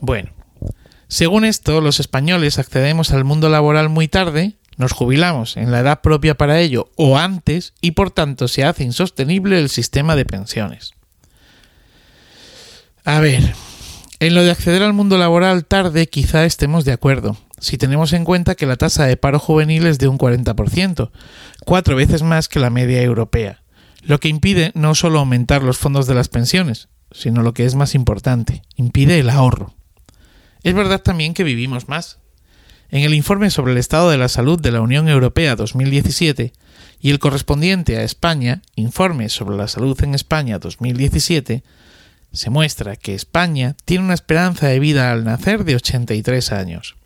Bueno, 0.01 0.31
según 1.07 1.43
esto, 1.43 1.81
los 1.81 1.99
españoles 1.99 2.59
accedemos 2.59 3.11
al 3.11 3.23
mundo 3.23 3.49
laboral 3.49 3.89
muy 3.89 4.07
tarde, 4.07 4.57
nos 4.77 4.93
jubilamos 4.93 5.57
en 5.57 5.71
la 5.71 5.79
edad 5.79 6.01
propia 6.01 6.35
para 6.35 6.59
ello 6.59 6.89
o 6.95 7.17
antes 7.17 7.73
y 7.81 7.91
por 7.91 8.11
tanto 8.11 8.47
se 8.47 8.63
hace 8.63 8.83
insostenible 8.83 9.59
el 9.59 9.69
sistema 9.69 10.15
de 10.15 10.25
pensiones. 10.25 10.93
A 13.03 13.19
ver, 13.19 13.53
en 14.19 14.35
lo 14.35 14.43
de 14.43 14.51
acceder 14.51 14.83
al 14.83 14.93
mundo 14.93 15.17
laboral 15.17 15.65
tarde 15.65 16.07
quizá 16.07 16.45
estemos 16.45 16.85
de 16.85 16.93
acuerdo, 16.93 17.37
si 17.59 17.77
tenemos 17.77 18.13
en 18.13 18.23
cuenta 18.23 18.55
que 18.55 18.65
la 18.65 18.77
tasa 18.77 19.05
de 19.05 19.17
paro 19.17 19.39
juvenil 19.39 19.85
es 19.87 19.97
de 19.99 20.07
un 20.07 20.17
40%, 20.17 21.11
cuatro 21.65 21.95
veces 21.95 22.23
más 22.23 22.47
que 22.47 22.59
la 22.59 22.69
media 22.69 23.01
europea, 23.01 23.63
lo 24.03 24.19
que 24.19 24.29
impide 24.29 24.71
no 24.75 24.95
solo 24.95 25.19
aumentar 25.19 25.63
los 25.63 25.77
fondos 25.77 26.07
de 26.07 26.15
las 26.15 26.29
pensiones, 26.29 26.87
sino 27.11 27.41
lo 27.41 27.53
que 27.53 27.65
es 27.65 27.75
más 27.75 27.95
importante, 27.95 28.61
impide 28.75 29.19
el 29.19 29.29
ahorro. 29.29 29.73
Es 30.69 30.75
verdad 30.75 31.01
también 31.01 31.33
que 31.33 31.43
vivimos 31.43 31.89
más. 31.89 32.19
En 32.91 33.01
el 33.01 33.15
informe 33.15 33.49
sobre 33.49 33.71
el 33.71 33.79
estado 33.79 34.11
de 34.11 34.19
la 34.19 34.27
salud 34.27 34.61
de 34.61 34.71
la 34.71 34.81
Unión 34.81 35.09
Europea 35.09 35.55
2017 35.55 36.53
y 37.01 37.09
el 37.09 37.17
correspondiente 37.17 37.97
a 37.97 38.03
España, 38.03 38.61
Informe 38.75 39.29
sobre 39.29 39.57
la 39.57 39.67
salud 39.67 39.99
en 40.03 40.13
España 40.13 40.59
2017, 40.59 41.63
se 42.32 42.49
muestra 42.51 42.97
que 42.97 43.15
España 43.15 43.75
tiene 43.84 44.03
una 44.03 44.13
esperanza 44.13 44.67
de 44.67 44.79
vida 44.79 45.12
al 45.12 45.23
nacer 45.23 45.63
de 45.63 45.75
83 45.75 46.51
años. 46.51 46.97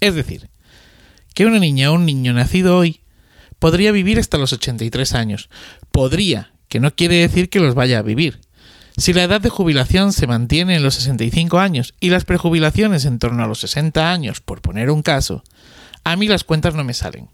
Es 0.00 0.14
decir, 0.14 0.50
que 1.32 1.46
una 1.46 1.58
niña 1.58 1.90
o 1.90 1.94
un 1.94 2.04
niño 2.04 2.34
nacido 2.34 2.76
hoy 2.76 3.00
podría 3.58 3.92
vivir 3.92 4.18
hasta 4.18 4.36
los 4.36 4.52
83 4.52 5.14
años. 5.14 5.48
Podría, 5.90 6.52
que 6.68 6.80
no 6.80 6.94
quiere 6.94 7.16
decir 7.16 7.48
que 7.48 7.60
los 7.60 7.74
vaya 7.74 8.00
a 8.00 8.02
vivir, 8.02 8.40
si 8.96 9.12
la 9.12 9.24
edad 9.24 9.40
de 9.40 9.50
jubilación 9.50 10.12
se 10.12 10.26
mantiene 10.26 10.76
en 10.76 10.82
los 10.82 10.94
65 10.94 11.58
años 11.58 11.94
y 12.00 12.10
las 12.10 12.24
prejubilaciones 12.24 13.04
en 13.04 13.18
torno 13.18 13.44
a 13.44 13.46
los 13.46 13.60
60 13.60 14.10
años, 14.10 14.40
por 14.40 14.62
poner 14.62 14.90
un 14.90 15.02
caso, 15.02 15.44
a 16.04 16.16
mí 16.16 16.28
las 16.28 16.44
cuentas 16.44 16.74
no 16.74 16.84
me 16.84 16.94
salen. 16.94 17.28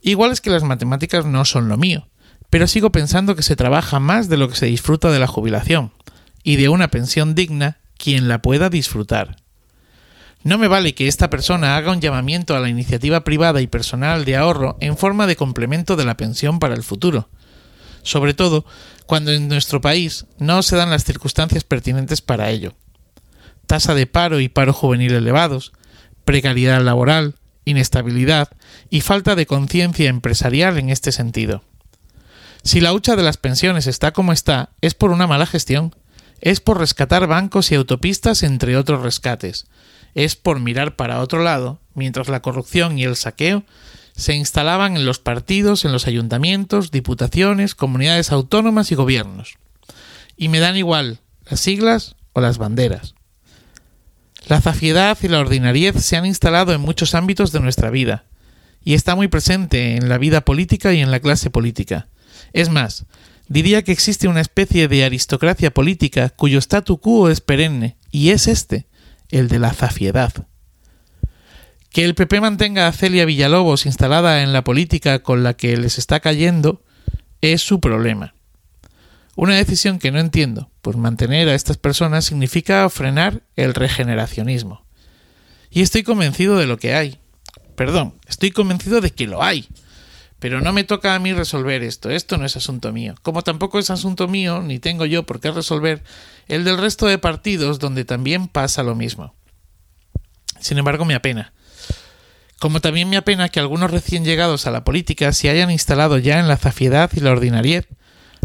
Igual 0.00 0.32
es 0.32 0.40
que 0.40 0.50
las 0.50 0.62
matemáticas 0.62 1.26
no 1.26 1.44
son 1.44 1.68
lo 1.68 1.76
mío, 1.76 2.08
pero 2.48 2.66
sigo 2.66 2.90
pensando 2.90 3.36
que 3.36 3.42
se 3.42 3.56
trabaja 3.56 4.00
más 4.00 4.28
de 4.28 4.36
lo 4.36 4.48
que 4.48 4.56
se 4.56 4.66
disfruta 4.66 5.10
de 5.10 5.18
la 5.18 5.26
jubilación, 5.26 5.92
y 6.42 6.56
de 6.56 6.68
una 6.68 6.88
pensión 6.88 7.34
digna 7.34 7.78
quien 7.98 8.28
la 8.28 8.40
pueda 8.40 8.70
disfrutar. 8.70 9.36
No 10.42 10.58
me 10.58 10.68
vale 10.68 10.94
que 10.94 11.08
esta 11.08 11.30
persona 11.30 11.76
haga 11.76 11.90
un 11.90 12.00
llamamiento 12.00 12.54
a 12.54 12.60
la 12.60 12.68
iniciativa 12.68 13.24
privada 13.24 13.62
y 13.62 13.66
personal 13.66 14.26
de 14.26 14.36
ahorro 14.36 14.76
en 14.80 14.96
forma 14.98 15.26
de 15.26 15.36
complemento 15.36 15.96
de 15.96 16.04
la 16.04 16.16
pensión 16.16 16.58
para 16.58 16.74
el 16.74 16.82
futuro, 16.82 17.30
sobre 18.04 18.34
todo 18.34 18.64
cuando 19.06 19.32
en 19.32 19.48
nuestro 19.48 19.80
país 19.80 20.26
no 20.38 20.62
se 20.62 20.76
dan 20.76 20.90
las 20.90 21.04
circunstancias 21.04 21.64
pertinentes 21.64 22.20
para 22.20 22.50
ello. 22.50 22.74
Tasa 23.66 23.94
de 23.94 24.06
paro 24.06 24.38
y 24.38 24.48
paro 24.48 24.72
juvenil 24.72 25.12
elevados, 25.12 25.72
precariedad 26.24 26.80
laboral, 26.82 27.34
inestabilidad 27.64 28.50
y 28.90 29.00
falta 29.00 29.34
de 29.34 29.46
conciencia 29.46 30.08
empresarial 30.08 30.78
en 30.78 30.90
este 30.90 31.12
sentido. 31.12 31.64
Si 32.62 32.80
la 32.80 32.92
hucha 32.92 33.16
de 33.16 33.22
las 33.22 33.36
pensiones 33.36 33.86
está 33.86 34.12
como 34.12 34.32
está, 34.32 34.70
es 34.80 34.94
por 34.94 35.10
una 35.10 35.26
mala 35.26 35.46
gestión, 35.46 35.94
es 36.40 36.60
por 36.60 36.78
rescatar 36.78 37.26
bancos 37.26 37.72
y 37.72 37.74
autopistas 37.74 38.42
entre 38.42 38.76
otros 38.76 39.02
rescates, 39.02 39.66
es 40.14 40.36
por 40.36 40.60
mirar 40.60 40.96
para 40.96 41.20
otro 41.20 41.42
lado, 41.42 41.80
mientras 41.94 42.28
la 42.28 42.40
corrupción 42.40 42.98
y 42.98 43.04
el 43.04 43.16
saqueo 43.16 43.64
se 44.16 44.34
instalaban 44.34 44.96
en 44.96 45.06
los 45.06 45.18
partidos, 45.18 45.84
en 45.84 45.92
los 45.92 46.06
ayuntamientos, 46.06 46.90
diputaciones, 46.90 47.74
comunidades 47.74 48.30
autónomas 48.30 48.92
y 48.92 48.94
gobiernos. 48.94 49.54
Y 50.36 50.48
me 50.48 50.60
dan 50.60 50.76
igual 50.76 51.20
las 51.48 51.60
siglas 51.60 52.16
o 52.32 52.40
las 52.40 52.58
banderas. 52.58 53.14
La 54.46 54.60
zafiedad 54.60 55.18
y 55.22 55.28
la 55.28 55.40
ordinariez 55.40 55.96
se 56.04 56.16
han 56.16 56.26
instalado 56.26 56.72
en 56.72 56.80
muchos 56.80 57.14
ámbitos 57.14 57.50
de 57.50 57.60
nuestra 57.60 57.90
vida, 57.90 58.24
y 58.84 58.94
está 58.94 59.16
muy 59.16 59.28
presente 59.28 59.96
en 59.96 60.08
la 60.08 60.18
vida 60.18 60.42
política 60.42 60.92
y 60.92 61.00
en 61.00 61.10
la 61.10 61.20
clase 61.20 61.50
política. 61.50 62.08
Es 62.52 62.68
más, 62.68 63.06
diría 63.48 63.82
que 63.82 63.92
existe 63.92 64.28
una 64.28 64.42
especie 64.42 64.86
de 64.86 65.04
aristocracia 65.04 65.72
política 65.72 66.28
cuyo 66.28 66.58
statu 66.58 66.98
quo 66.98 67.30
es 67.30 67.40
perenne, 67.40 67.96
y 68.10 68.30
es 68.30 68.46
este, 68.46 68.86
el 69.30 69.48
de 69.48 69.58
la 69.58 69.72
zafiedad. 69.72 70.46
Que 71.94 72.04
el 72.04 72.16
PP 72.16 72.40
mantenga 72.40 72.88
a 72.88 72.92
Celia 72.92 73.24
Villalobos 73.24 73.86
instalada 73.86 74.42
en 74.42 74.52
la 74.52 74.64
política 74.64 75.20
con 75.20 75.44
la 75.44 75.54
que 75.54 75.76
les 75.76 75.96
está 75.96 76.18
cayendo 76.18 76.82
es 77.40 77.62
su 77.62 77.78
problema. 77.78 78.34
Una 79.36 79.54
decisión 79.54 80.00
que 80.00 80.10
no 80.10 80.18
entiendo, 80.18 80.72
pues 80.82 80.96
mantener 80.96 81.48
a 81.48 81.54
estas 81.54 81.76
personas 81.76 82.24
significa 82.24 82.90
frenar 82.90 83.44
el 83.54 83.74
regeneracionismo. 83.74 84.84
Y 85.70 85.82
estoy 85.82 86.02
convencido 86.02 86.58
de 86.58 86.66
lo 86.66 86.78
que 86.78 86.96
hay. 86.96 87.20
Perdón, 87.76 88.18
estoy 88.26 88.50
convencido 88.50 89.00
de 89.00 89.12
que 89.12 89.28
lo 89.28 89.44
hay. 89.44 89.68
Pero 90.40 90.60
no 90.60 90.72
me 90.72 90.82
toca 90.82 91.14
a 91.14 91.20
mí 91.20 91.32
resolver 91.32 91.84
esto, 91.84 92.10
esto 92.10 92.38
no 92.38 92.44
es 92.44 92.56
asunto 92.56 92.92
mío. 92.92 93.14
Como 93.22 93.42
tampoco 93.42 93.78
es 93.78 93.90
asunto 93.90 94.26
mío, 94.26 94.62
ni 94.62 94.80
tengo 94.80 95.06
yo 95.06 95.26
por 95.26 95.38
qué 95.38 95.52
resolver 95.52 96.02
el 96.48 96.64
del 96.64 96.78
resto 96.78 97.06
de 97.06 97.18
partidos 97.18 97.78
donde 97.78 98.04
también 98.04 98.48
pasa 98.48 98.82
lo 98.82 98.96
mismo. 98.96 99.36
Sin 100.58 100.78
embargo, 100.78 101.04
me 101.04 101.14
apena 101.14 101.52
como 102.64 102.80
también 102.80 103.10
me 103.10 103.18
apena 103.18 103.50
que 103.50 103.60
algunos 103.60 103.90
recién 103.90 104.24
llegados 104.24 104.66
a 104.66 104.70
la 104.70 104.84
política 104.84 105.34
se 105.34 105.50
hayan 105.50 105.70
instalado 105.70 106.16
ya 106.16 106.40
en 106.40 106.48
la 106.48 106.56
zafiedad 106.56 107.10
y 107.14 107.20
la 107.20 107.32
ordinariedad, 107.32 107.84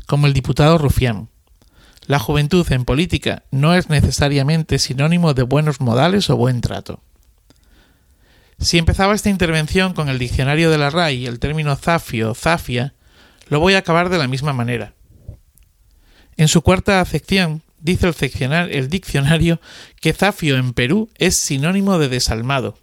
como 0.07 0.27
el 0.27 0.33
diputado 0.33 0.77
Rufián. 0.77 1.29
La 2.05 2.19
juventud 2.19 2.69
en 2.69 2.83
política 2.83 3.43
no 3.49 3.73
es 3.75 3.87
necesariamente 3.87 4.77
sinónimo 4.77 5.33
de 5.33 5.43
buenos 5.43 5.79
modales 5.79 6.29
o 6.29 6.35
buen 6.35 6.59
trato. 6.59 7.01
Si 8.59 8.77
empezaba 8.77 9.15
esta 9.15 9.29
intervención 9.29 9.93
con 9.93 10.09
el 10.09 10.19
diccionario 10.19 10.69
de 10.69 10.77
la 10.77 10.89
RAI 10.89 11.19
y 11.19 11.25
el 11.25 11.39
término 11.39 11.77
zafio 11.77 12.31
o 12.31 12.35
zafia, 12.35 12.95
lo 13.47 13.61
voy 13.61 13.75
a 13.75 13.77
acabar 13.77 14.09
de 14.09 14.17
la 14.17 14.27
misma 14.27 14.51
manera. 14.51 14.95
En 16.35 16.49
su 16.49 16.61
cuarta 16.61 16.99
acepción, 16.99 17.61
dice 17.79 18.11
el 18.69 18.89
diccionario 18.89 19.61
que 20.01 20.11
zafio 20.11 20.57
en 20.57 20.73
Perú 20.73 21.09
es 21.15 21.37
sinónimo 21.37 21.99
de 21.99 22.09
desalmado, 22.09 22.77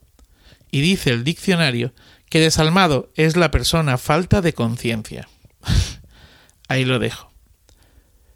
y 0.76 0.82
dice 0.82 1.08
el 1.08 1.24
diccionario 1.24 1.94
que 2.28 2.38
desalmado 2.38 3.10
es 3.14 3.34
la 3.34 3.50
persona 3.50 3.96
falta 3.96 4.42
de 4.42 4.52
conciencia. 4.52 5.26
Ahí 6.68 6.84
lo 6.84 6.98
dejo. 6.98 7.32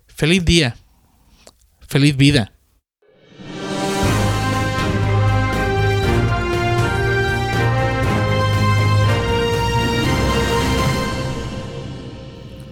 Feliz 0.06 0.42
día. 0.46 0.74
Feliz 1.86 2.16
vida. 2.16 2.52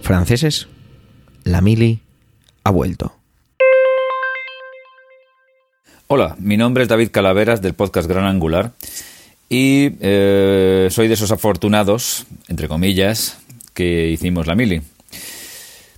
Franceses, 0.01 0.67
la 1.43 1.61
Mili 1.61 1.99
ha 2.63 2.71
vuelto. 2.71 3.15
Hola, 6.07 6.35
mi 6.39 6.57
nombre 6.57 6.81
es 6.81 6.89
David 6.89 7.11
Calaveras 7.11 7.61
del 7.61 7.75
podcast 7.75 8.09
Gran 8.09 8.25
Angular 8.25 8.73
y 9.49 9.95
eh, 9.99 10.87
soy 10.91 11.07
de 11.07 11.15
esos 11.15 11.31
afortunados, 11.31 12.27
entre 12.47 12.67
comillas, 12.67 13.39
que 13.73 14.09
hicimos 14.09 14.45
la 14.45 14.55
mili. 14.55 14.81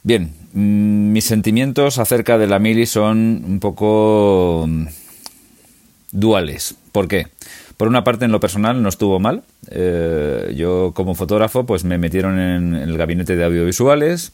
Bien, 0.04 0.34
mm, 0.54 1.12
mis 1.12 1.26
sentimientos 1.26 2.00
acerca 2.00 2.38
de 2.38 2.48
la 2.48 2.60
mili 2.60 2.86
son 2.86 3.44
un 3.46 3.60
poco 3.60 4.66
mm, 4.68 4.88
duales. 6.12 6.76
¿Por 6.94 7.10
qué? 7.10 7.28
Por 7.76 7.88
una 7.88 8.04
parte, 8.04 8.26
en 8.26 8.32
lo 8.32 8.40
personal 8.40 8.82
no 8.82 8.90
estuvo 8.90 9.20
mal. 9.20 9.44
Eh, 9.70 10.54
yo 10.56 10.92
como 10.94 11.16
fotógrafo, 11.16 11.66
pues 11.66 11.84
me 11.84 11.98
metieron 11.98 12.40
en 12.40 12.76
el 12.76 12.98
gabinete 12.98 13.36
de 13.36 13.44
audiovisuales. 13.44 14.34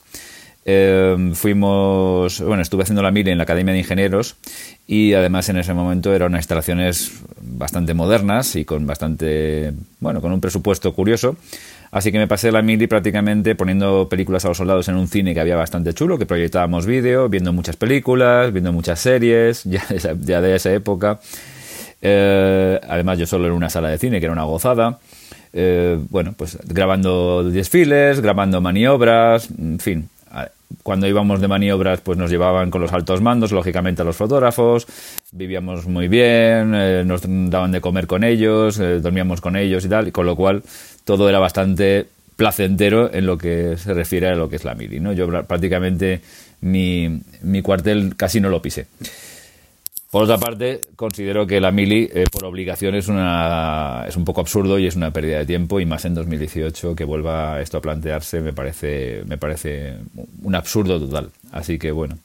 Eh, 0.69 1.31
fuimos, 1.33 2.41
bueno, 2.41 2.61
estuve 2.61 2.83
haciendo 2.83 3.01
la 3.01 3.09
mili 3.09 3.31
en 3.31 3.37
la 3.37 3.45
Academia 3.45 3.71
de 3.73 3.79
Ingenieros 3.79 4.35
y 4.85 5.13
además 5.13 5.47
en 5.47 5.57
ese 5.59 5.73
momento 5.73 6.13
eran 6.13 6.31
unas 6.33 6.39
instalaciones 6.39 7.21
bastante 7.39 7.93
modernas 7.93 8.53
y 8.57 8.65
con 8.65 8.85
bastante, 8.85 9.71
bueno, 10.01 10.19
con 10.19 10.33
un 10.33 10.41
presupuesto 10.41 10.93
curioso. 10.93 11.37
Así 11.89 12.11
que 12.11 12.17
me 12.17 12.27
pasé 12.27 12.51
la 12.51 12.61
mili 12.61 12.85
prácticamente 12.87 13.55
poniendo 13.55 14.09
películas 14.09 14.43
a 14.43 14.49
los 14.49 14.57
soldados 14.57 14.89
en 14.89 14.97
un 14.97 15.07
cine 15.07 15.33
que 15.33 15.39
había 15.39 15.55
bastante 15.55 15.93
chulo, 15.93 16.17
que 16.17 16.25
proyectábamos 16.25 16.85
vídeo, 16.85 17.29
viendo 17.29 17.53
muchas 17.53 17.77
películas, 17.77 18.51
viendo 18.51 18.73
muchas 18.73 18.99
series, 18.99 19.63
ya 19.65 19.85
de 19.87 19.95
esa, 19.95 20.15
ya 20.19 20.41
de 20.41 20.53
esa 20.53 20.73
época. 20.73 21.21
Eh, 22.01 22.77
además, 22.89 23.17
yo 23.17 23.25
solo 23.25 23.47
en 23.47 23.53
una 23.53 23.69
sala 23.69 23.87
de 23.87 23.97
cine, 23.97 24.19
que 24.19 24.25
era 24.25 24.33
una 24.33 24.43
gozada. 24.43 24.99
Eh, 25.53 25.97
bueno, 26.09 26.33
pues 26.37 26.57
grabando 26.65 27.41
desfiles, 27.45 28.19
grabando 28.19 28.59
maniobras, 28.59 29.47
en 29.57 29.79
fin. 29.79 30.09
Cuando 30.87 31.05
íbamos 31.05 31.41
de 31.41 31.49
maniobras, 31.49 31.99
pues 31.99 32.17
nos 32.17 32.31
llevaban 32.31 32.71
con 32.71 32.79
los 32.79 32.93
altos 32.93 33.19
mandos, 33.19 33.51
lógicamente 33.51 34.03
a 34.03 34.05
los 34.05 34.15
fotógrafos. 34.15 34.87
Vivíamos 35.33 35.85
muy 35.85 36.07
bien, 36.07 36.73
eh, 36.73 37.03
nos 37.05 37.23
daban 37.25 37.73
de 37.73 37.81
comer 37.81 38.07
con 38.07 38.23
ellos, 38.23 38.77
dormíamos 38.77 39.41
con 39.41 39.57
ellos 39.57 39.83
y 39.83 39.89
tal, 39.89 40.07
y 40.07 40.13
con 40.13 40.25
lo 40.25 40.37
cual 40.37 40.63
todo 41.03 41.27
era 41.27 41.39
bastante 41.39 42.05
placentero 42.37 43.13
en 43.13 43.25
lo 43.25 43.37
que 43.37 43.75
se 43.75 43.93
refiere 43.93 44.29
a 44.29 44.35
lo 44.35 44.47
que 44.47 44.55
es 44.55 44.63
la 44.63 44.75
mili. 44.75 45.01
¿no? 45.01 45.11
Yo 45.11 45.27
prácticamente 45.27 46.21
mi, 46.61 47.19
mi 47.41 47.61
cuartel 47.61 48.15
casi 48.15 48.39
no 48.39 48.47
lo 48.47 48.61
pisé. 48.61 48.87
Por 50.09 50.23
otra 50.23 50.37
parte, 50.37 50.79
considero 50.97 51.45
que 51.47 51.61
la 51.61 51.71
mili 51.71 52.09
eh, 52.11 52.25
por 52.29 52.43
obligación 52.43 52.95
es, 52.95 53.07
una, 53.07 54.03
es 54.07 54.17
un 54.17 54.25
poco 54.25 54.41
absurdo 54.41 54.79
y 54.79 54.87
es 54.87 54.95
una 54.95 55.11
pérdida 55.11 55.37
de 55.37 55.45
tiempo 55.45 55.79
y 55.79 55.85
más 55.85 56.03
en 56.05 56.15
2018 56.15 56.95
que 56.95 57.05
vuelva 57.05 57.61
esto 57.61 57.77
a 57.77 57.81
plantearse 57.81 58.41
me 58.41 58.51
parece, 58.51 59.23
me 59.27 59.37
parece 59.37 59.95
un 60.41 60.55
absurdo 60.55 60.99
total. 60.99 61.29
Así 61.51 61.77
que 61.77 61.91
bueno, 61.91 62.17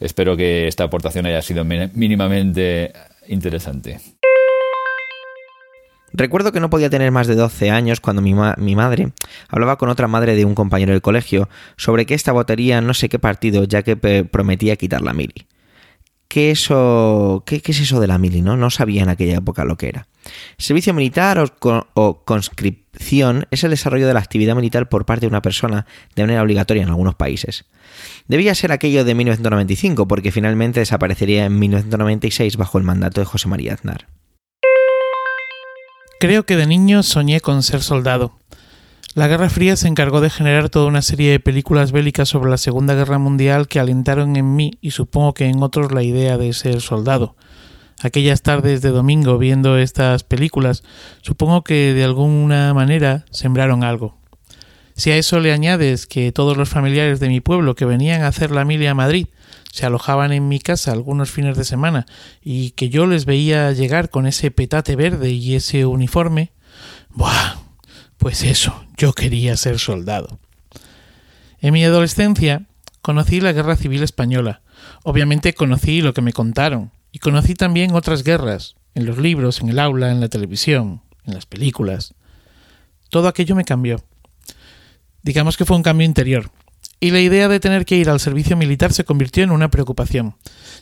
espero 0.00 0.36
que 0.36 0.68
esta 0.68 0.84
aportación 0.84 1.26
haya 1.26 1.42
sido 1.42 1.64
mínimamente 1.64 2.92
interesante. 3.26 4.00
Recuerdo 6.12 6.52
que 6.52 6.60
no 6.60 6.70
podía 6.70 6.88
tener 6.88 7.10
más 7.10 7.26
de 7.26 7.34
12 7.34 7.70
años 7.70 8.00
cuando 8.00 8.22
mi, 8.22 8.34
mi, 8.56 8.76
madre 8.76 9.12
hablaba 9.48 9.76
con 9.76 9.88
otra 9.88 10.06
madre 10.06 10.36
de 10.36 10.44
un 10.44 10.54
compañero 10.54 10.92
del 10.92 11.02
colegio 11.02 11.48
sobre 11.76 12.06
que 12.06 12.14
esta 12.14 12.32
votaría 12.32 12.80
no 12.80 12.94
sé 12.94 13.08
qué 13.08 13.18
partido 13.18 13.64
ya 13.64 13.82
que 13.82 13.96
prometía 13.96 14.76
quitar 14.76 15.02
la 15.02 15.12
mili. 15.12 15.47
¿Qué, 16.28 16.50
eso, 16.50 17.42
qué, 17.46 17.62
es 17.64 17.80
eso 17.80 18.00
de 18.00 18.06
la 18.06 18.18
mili? 18.18 18.42
¿no? 18.42 18.56
no 18.58 18.68
sabía 18.68 19.02
en 19.02 19.08
aquella 19.08 19.38
época 19.38 19.64
lo 19.64 19.78
que 19.78 19.88
era. 19.88 20.08
Servicio 20.58 20.92
militar 20.92 21.42
o, 21.94 22.22
conscripción 22.24 23.46
es 23.50 23.64
el 23.64 23.70
desarrollo 23.70 24.06
de 24.06 24.12
la 24.12 24.20
actividad 24.20 24.54
militar 24.54 24.90
por 24.90 25.06
parte 25.06 25.22
de 25.22 25.28
una 25.28 25.40
persona 25.40 25.86
de 26.14 26.24
manera 26.24 26.42
obligatoria 26.42 26.82
en 26.82 26.90
algunos 26.90 27.14
países. 27.14 27.64
Debía 28.26 28.54
ser 28.54 28.72
aquello 28.72 29.04
de 29.04 29.14
1995 29.14 30.06
porque 30.06 30.30
finalmente 30.30 30.80
desaparecería 30.80 31.46
en 31.46 31.58
1996 31.58 32.58
bajo 32.58 32.76
el 32.76 32.84
mandato 32.84 33.22
de 33.22 33.26
José 33.26 33.48
María 33.48 33.72
Aznar. 33.72 34.06
Creo 36.20 36.44
que 36.44 36.56
de 36.56 36.66
niño 36.66 37.02
soñé 37.02 37.40
con 37.40 37.62
ser 37.62 37.80
soldado. 37.82 38.36
La 39.14 39.26
Guerra 39.26 39.48
Fría 39.48 39.74
se 39.76 39.88
encargó 39.88 40.20
de 40.20 40.30
generar 40.30 40.68
toda 40.68 40.86
una 40.86 41.02
serie 41.02 41.30
de 41.30 41.40
películas 41.40 41.92
bélicas 41.92 42.28
sobre 42.28 42.50
la 42.50 42.58
Segunda 42.58 42.94
Guerra 42.94 43.18
Mundial 43.18 43.66
que 43.66 43.80
alentaron 43.80 44.36
en 44.36 44.54
mí 44.54 44.72
y 44.80 44.90
supongo 44.90 45.32
que 45.32 45.46
en 45.46 45.62
otros 45.62 45.92
la 45.92 46.02
idea 46.02 46.36
de 46.36 46.52
ser 46.52 46.80
soldado. 46.82 47.34
Aquellas 48.02 48.42
tardes 48.42 48.82
de 48.82 48.90
domingo 48.90 49.38
viendo 49.38 49.78
estas 49.78 50.24
películas, 50.24 50.84
supongo 51.22 51.64
que 51.64 51.94
de 51.94 52.04
alguna 52.04 52.72
manera 52.74 53.24
sembraron 53.30 53.82
algo. 53.82 54.18
Si 54.94 55.10
a 55.10 55.16
eso 55.16 55.40
le 55.40 55.52
añades 55.52 56.06
que 56.06 56.30
todos 56.30 56.56
los 56.56 56.68
familiares 56.68 57.18
de 57.18 57.28
mi 57.28 57.40
pueblo 57.40 57.74
que 57.74 57.86
venían 57.86 58.22
a 58.22 58.28
hacer 58.28 58.50
la 58.50 58.64
milia 58.64 58.90
a 58.90 58.94
Madrid 58.94 59.26
se 59.72 59.86
alojaban 59.86 60.32
en 60.32 60.48
mi 60.48 60.60
casa 60.60 60.92
algunos 60.92 61.30
fines 61.30 61.56
de 61.56 61.64
semana 61.64 62.06
y 62.42 62.70
que 62.70 62.88
yo 62.88 63.06
les 63.06 63.24
veía 63.24 63.72
llegar 63.72 64.10
con 64.10 64.26
ese 64.26 64.50
petate 64.50 64.96
verde 64.96 65.30
y 65.30 65.54
ese 65.54 65.86
uniforme, 65.86 66.52
¡buah! 67.10 67.67
Pues 68.18 68.42
eso, 68.42 68.84
yo 68.96 69.12
quería 69.12 69.56
ser 69.56 69.78
soldado. 69.78 70.40
En 71.60 71.72
mi 71.72 71.84
adolescencia 71.84 72.66
conocí 73.00 73.40
la 73.40 73.52
Guerra 73.52 73.76
Civil 73.76 74.02
Española. 74.02 74.62
Obviamente 75.04 75.54
conocí 75.54 76.02
lo 76.02 76.12
que 76.14 76.22
me 76.22 76.32
contaron. 76.32 76.90
Y 77.10 77.20
conocí 77.20 77.54
también 77.54 77.94
otras 77.94 78.22
guerras, 78.22 78.74
en 78.94 79.06
los 79.06 79.18
libros, 79.18 79.60
en 79.60 79.70
el 79.70 79.78
aula, 79.78 80.10
en 80.10 80.20
la 80.20 80.28
televisión, 80.28 81.00
en 81.24 81.34
las 81.34 81.46
películas. 81.46 82.14
Todo 83.08 83.28
aquello 83.28 83.54
me 83.54 83.64
cambió. 83.64 84.04
Digamos 85.22 85.56
que 85.56 85.64
fue 85.64 85.76
un 85.76 85.82
cambio 85.82 86.04
interior. 86.04 86.50
Y 87.00 87.12
la 87.12 87.20
idea 87.20 87.48
de 87.48 87.60
tener 87.60 87.86
que 87.86 87.96
ir 87.96 88.10
al 88.10 88.20
servicio 88.20 88.56
militar 88.56 88.92
se 88.92 89.04
convirtió 89.04 89.44
en 89.44 89.52
una 89.52 89.70
preocupación. 89.70 90.36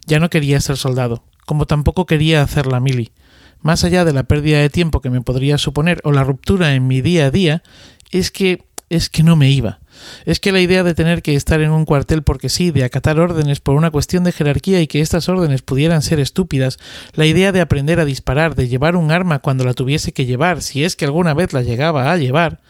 Ya 0.06 0.18
no 0.18 0.30
quería 0.30 0.60
ser 0.60 0.78
soldado, 0.78 1.22
como 1.44 1.66
tampoco 1.66 2.06
quería 2.06 2.42
hacer 2.42 2.66
la 2.66 2.80
mili. 2.80 3.12
Más 3.60 3.84
allá 3.84 4.04
de 4.04 4.12
la 4.12 4.24
pérdida 4.24 4.60
de 4.60 4.70
tiempo 4.70 5.00
que 5.00 5.10
me 5.10 5.20
podría 5.20 5.58
suponer 5.58 6.00
o 6.04 6.12
la 6.12 6.24
ruptura 6.24 6.74
en 6.74 6.86
mi 6.86 7.00
día 7.00 7.26
a 7.26 7.30
día, 7.30 7.62
es 8.10 8.30
que 8.30 8.64
es 8.88 9.10
que 9.10 9.22
no 9.22 9.34
me 9.34 9.50
iba. 9.50 9.80
Es 10.24 10.40
que 10.40 10.52
la 10.52 10.60
idea 10.60 10.84
de 10.84 10.94
tener 10.94 11.22
que 11.22 11.34
estar 11.34 11.60
en 11.60 11.70
un 11.70 11.84
cuartel 11.84 12.22
porque 12.22 12.48
sí, 12.48 12.70
de 12.70 12.84
acatar 12.84 13.18
órdenes 13.18 13.60
por 13.60 13.74
una 13.74 13.90
cuestión 13.90 14.24
de 14.24 14.32
jerarquía 14.32 14.80
y 14.80 14.86
que 14.86 15.00
estas 15.00 15.28
órdenes 15.28 15.62
pudieran 15.62 16.02
ser 16.02 16.20
estúpidas, 16.20 16.78
la 17.14 17.26
idea 17.26 17.50
de 17.52 17.60
aprender 17.60 17.98
a 17.98 18.04
disparar, 18.04 18.54
de 18.54 18.68
llevar 18.68 18.94
un 18.94 19.10
arma 19.10 19.40
cuando 19.40 19.64
la 19.64 19.74
tuviese 19.74 20.12
que 20.12 20.26
llevar, 20.26 20.62
si 20.62 20.84
es 20.84 20.96
que 20.96 21.04
alguna 21.04 21.34
vez 21.34 21.52
la 21.52 21.62
llegaba 21.62 22.12
a 22.12 22.16
llevar, 22.16 22.60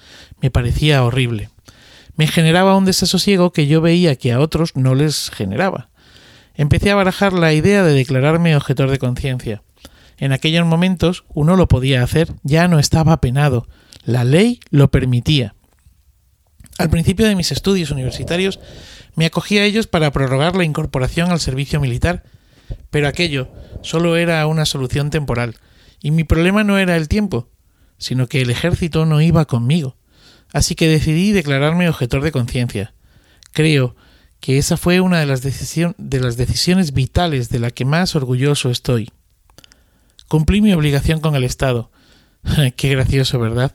me 0.40 0.50
parecía 0.50 1.04
horrible. 1.04 1.50
Me 2.14 2.26
generaba 2.26 2.76
un 2.76 2.86
desasosiego 2.86 3.52
que 3.52 3.66
yo 3.66 3.82
veía 3.82 4.16
que 4.16 4.32
a 4.32 4.40
otros 4.40 4.74
no 4.74 4.94
les 4.94 5.30
generaba. 5.30 5.90
Empecé 6.54 6.90
a 6.90 6.94
barajar 6.94 7.34
la 7.34 7.52
idea 7.52 7.82
de 7.82 7.92
declararme 7.92 8.56
objetor 8.56 8.90
de 8.90 8.98
conciencia. 8.98 9.62
En 10.18 10.32
aquellos 10.32 10.66
momentos 10.66 11.24
uno 11.34 11.56
lo 11.56 11.68
podía 11.68 12.02
hacer, 12.02 12.32
ya 12.42 12.68
no 12.68 12.78
estaba 12.78 13.20
penado. 13.20 13.66
La 14.04 14.24
ley 14.24 14.60
lo 14.70 14.90
permitía. 14.90 15.54
Al 16.78 16.90
principio 16.90 17.26
de 17.26 17.36
mis 17.36 17.52
estudios 17.52 17.90
universitarios 17.90 18.60
me 19.14 19.26
acogí 19.26 19.58
a 19.58 19.64
ellos 19.64 19.86
para 19.86 20.12
prorrogar 20.12 20.56
la 20.56 20.64
incorporación 20.64 21.30
al 21.30 21.40
servicio 21.40 21.80
militar, 21.80 22.22
pero 22.90 23.08
aquello 23.08 23.50
solo 23.82 24.16
era 24.16 24.46
una 24.46 24.66
solución 24.66 25.10
temporal, 25.10 25.56
y 26.02 26.10
mi 26.10 26.24
problema 26.24 26.64
no 26.64 26.78
era 26.78 26.96
el 26.96 27.08
tiempo, 27.08 27.48
sino 27.98 28.26
que 28.26 28.42
el 28.42 28.50
ejército 28.50 29.06
no 29.06 29.20
iba 29.22 29.46
conmigo. 29.46 29.96
Así 30.52 30.74
que 30.74 30.88
decidí 30.88 31.32
declararme 31.32 31.88
objetor 31.88 32.22
de 32.22 32.32
conciencia. 32.32 32.94
Creo 33.52 33.96
que 34.40 34.58
esa 34.58 34.76
fue 34.76 35.00
una 35.00 35.18
de 35.18 35.26
las, 35.26 35.42
de 35.42 36.20
las 36.20 36.36
decisiones 36.36 36.92
vitales 36.92 37.48
de 37.48 37.58
la 37.58 37.70
que 37.70 37.84
más 37.84 38.14
orgulloso 38.14 38.70
estoy. 38.70 39.10
Cumplí 40.28 40.60
mi 40.60 40.72
obligación 40.72 41.20
con 41.20 41.36
el 41.36 41.44
Estado. 41.44 41.90
Qué 42.76 42.88
gracioso, 42.90 43.38
¿verdad? 43.38 43.74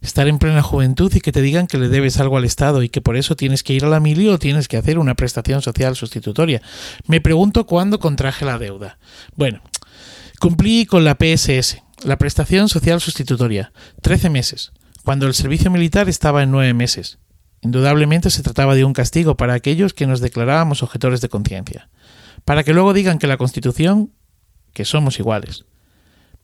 Estar 0.00 0.26
en 0.26 0.38
plena 0.38 0.62
juventud 0.62 1.12
y 1.14 1.20
que 1.20 1.30
te 1.30 1.42
digan 1.42 1.68
que 1.68 1.78
le 1.78 1.88
debes 1.88 2.18
algo 2.18 2.36
al 2.36 2.44
Estado 2.44 2.82
y 2.82 2.88
que 2.88 3.00
por 3.00 3.16
eso 3.16 3.36
tienes 3.36 3.62
que 3.62 3.72
ir 3.72 3.84
a 3.84 3.88
la 3.88 4.00
mili 4.00 4.28
o 4.28 4.38
tienes 4.38 4.66
que 4.66 4.76
hacer 4.76 4.98
una 4.98 5.14
prestación 5.14 5.62
social 5.62 5.94
sustitutoria. 5.94 6.60
Me 7.06 7.20
pregunto 7.20 7.66
cuándo 7.66 8.00
contraje 8.00 8.44
la 8.44 8.58
deuda. 8.58 8.98
Bueno, 9.36 9.60
cumplí 10.40 10.86
con 10.86 11.04
la 11.04 11.16
PSS, 11.16 11.82
la 12.02 12.18
prestación 12.18 12.68
social 12.68 13.00
sustitutoria, 13.00 13.72
trece 14.00 14.28
meses, 14.28 14.72
cuando 15.04 15.28
el 15.28 15.34
servicio 15.34 15.70
militar 15.70 16.08
estaba 16.08 16.42
en 16.42 16.50
nueve 16.50 16.74
meses. 16.74 17.18
Indudablemente 17.60 18.30
se 18.30 18.42
trataba 18.42 18.74
de 18.74 18.84
un 18.84 18.92
castigo 18.92 19.36
para 19.36 19.54
aquellos 19.54 19.94
que 19.94 20.08
nos 20.08 20.20
declarábamos 20.20 20.82
objetores 20.82 21.20
de 21.20 21.28
conciencia, 21.28 21.88
para 22.44 22.64
que 22.64 22.72
luego 22.72 22.92
digan 22.92 23.20
que 23.20 23.28
la 23.28 23.36
Constitución, 23.36 24.12
que 24.72 24.84
somos 24.84 25.20
iguales. 25.20 25.64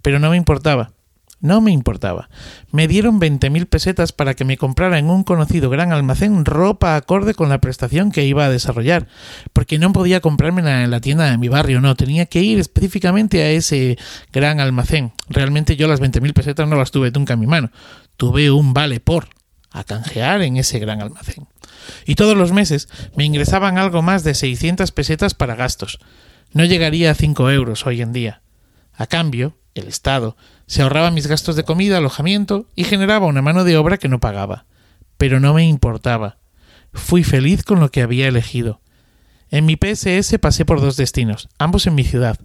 Pero 0.02 0.18
no 0.18 0.30
me 0.30 0.37
importaba. 0.37 0.92
No 1.40 1.61
me 1.61 1.70
importaba. 1.70 2.28
Me 2.72 2.88
dieron 2.88 3.20
veinte 3.20 3.48
mil 3.48 3.66
pesetas 3.66 4.11
para 4.12 4.34
que 4.34 4.44
me 4.44 4.56
comprara 4.56 4.98
en 4.98 5.08
un 5.08 5.22
conocido 5.22 5.70
gran 5.70 5.92
almacén 5.92 6.44
ropa 6.44 6.96
acorde 6.96 7.34
con 7.34 7.48
la 7.48 7.61
prestación 7.61 8.11
que 8.11 8.24
iba 8.24 8.44
a 8.44 8.50
desarrollar, 8.50 9.06
porque 9.52 9.78
no 9.78 9.92
podía 9.92 10.20
comprármela 10.20 10.82
en 10.82 10.90
la 10.90 11.00
tienda 11.00 11.30
de 11.30 11.38
mi 11.38 11.48
barrio, 11.48 11.80
no, 11.80 11.94
tenía 11.94 12.26
que 12.26 12.42
ir 12.42 12.58
específicamente 12.58 13.42
a 13.42 13.50
ese 13.50 13.96
gran 14.32 14.58
almacén. 14.58 15.12
Realmente 15.28 15.76
yo 15.76 15.87
las 15.87 16.00
veinte 16.00 16.20
mil 16.20 16.34
pesetas 16.34 16.68
no 16.68 16.74
las 16.74 16.90
tuve 16.90 17.12
nunca 17.12 17.34
en 17.34 17.40
mi 17.40 17.46
mano, 17.46 17.70
tuve 18.16 18.50
un 18.50 18.74
vale 18.74 18.98
por 18.98 19.28
a 19.70 19.84
canjear 19.84 20.42
en 20.42 20.56
ese 20.56 20.80
gran 20.80 21.00
almacén. 21.00 21.46
y 22.04 22.16
todos 22.16 22.37
los 22.37 22.50
meses 22.50 22.88
me 23.14 23.24
ingresaban 23.24 23.78
algo 23.78 24.02
más 24.02 24.24
de 24.24 24.34
600 24.34 24.90
pesetas 24.90 25.34
para 25.34 25.54
gastos. 25.54 26.00
No 26.52 26.64
llegaría 26.64 27.12
a 27.12 27.14
5 27.14 27.50
euros 27.50 27.87
hoy 27.87 28.00
en 28.02 28.12
día. 28.12 28.42
A 28.94 29.06
cambio, 29.06 29.56
el 29.78 29.88
Estado 29.88 30.36
se 30.66 30.82
ahorraba 30.82 31.10
mis 31.10 31.26
gastos 31.26 31.56
de 31.56 31.64
comida, 31.64 31.96
alojamiento 31.96 32.66
y 32.76 32.84
generaba 32.84 33.26
una 33.26 33.42
mano 33.42 33.64
de 33.64 33.76
obra 33.76 33.96
que 33.96 34.08
no 34.08 34.20
pagaba. 34.20 34.66
Pero 35.16 35.40
no 35.40 35.54
me 35.54 35.66
importaba. 35.66 36.36
Fui 36.92 37.24
feliz 37.24 37.62
con 37.62 37.80
lo 37.80 37.90
que 37.90 38.02
había 38.02 38.28
elegido. 38.28 38.80
En 39.50 39.64
mi 39.64 39.76
PSS 39.76 40.38
pasé 40.38 40.64
por 40.64 40.80
dos 40.80 40.96
destinos, 40.96 41.48
ambos 41.58 41.86
en 41.86 41.94
mi 41.94 42.04
ciudad. 42.04 42.38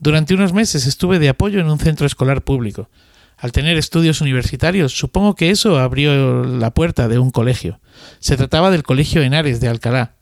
Durante 0.00 0.34
unos 0.34 0.52
meses 0.52 0.86
estuve 0.86 1.18
de 1.18 1.28
apoyo 1.28 1.60
en 1.60 1.70
un 1.70 1.78
centro 1.78 2.06
escolar 2.06 2.42
público. 2.42 2.88
Al 3.36 3.52
tener 3.52 3.76
estudios 3.76 4.20
universitarios, 4.20 4.98
supongo 4.98 5.36
que 5.36 5.50
eso 5.50 5.78
abrió 5.78 6.44
la 6.44 6.72
puerta 6.74 7.06
de 7.06 7.20
un 7.20 7.30
colegio. 7.30 7.80
Se 8.18 8.36
trataba 8.36 8.72
del 8.72 8.82
Colegio 8.82 9.22
Henares 9.22 9.60
de 9.60 9.68
Alcalá, 9.68 10.16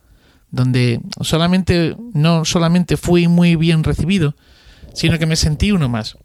donde 0.50 1.00
solamente 1.22 1.96
no 2.12 2.44
solamente 2.44 2.98
fui 2.98 3.28
muy 3.28 3.56
bien 3.56 3.84
recibido, 3.84 4.36
sino 4.92 5.18
que 5.18 5.26
me 5.26 5.36
sentí 5.36 5.72
uno 5.72 5.88
más. 5.88 6.18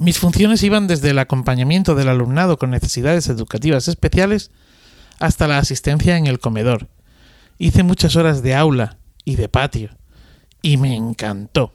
Mis 0.00 0.18
funciones 0.18 0.62
iban 0.62 0.86
desde 0.86 1.10
el 1.10 1.18
acompañamiento 1.18 1.94
del 1.94 2.08
alumnado 2.08 2.58
con 2.58 2.70
necesidades 2.70 3.28
educativas 3.28 3.86
especiales 3.86 4.50
hasta 5.20 5.46
la 5.46 5.58
asistencia 5.58 6.16
en 6.16 6.26
el 6.26 6.40
comedor. 6.40 6.88
Hice 7.58 7.84
muchas 7.84 8.16
horas 8.16 8.42
de 8.42 8.54
aula 8.54 8.98
y 9.24 9.36
de 9.36 9.48
patio, 9.48 9.90
y 10.62 10.76
me 10.76 10.96
encantó. 10.96 11.72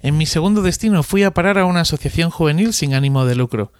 En 0.00 0.16
mi 0.16 0.24
segundo 0.24 0.62
destino 0.62 1.02
fui 1.02 1.24
a 1.24 1.32
parar 1.32 1.58
a 1.58 1.66
una 1.66 1.80
asociación 1.80 2.30
juvenil 2.30 2.72
sin 2.72 2.94
ánimo 2.94 3.26
de 3.26 3.34
lucro, 3.34 3.72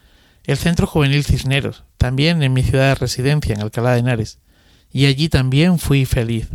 el 0.44 0.56
Centro 0.56 0.86
Juvenil 0.86 1.24
Cisneros, 1.24 1.84
también 1.96 2.42
en 2.42 2.52
mi 2.52 2.62
ciudad 2.62 2.88
de 2.88 2.94
residencia, 2.94 3.54
en 3.54 3.62
Alcalá 3.62 3.92
de 3.92 4.00
Henares, 4.00 4.38
y 4.92 5.06
allí 5.06 5.28
también 5.28 5.78
fui 5.78 6.04
feliz. 6.04 6.48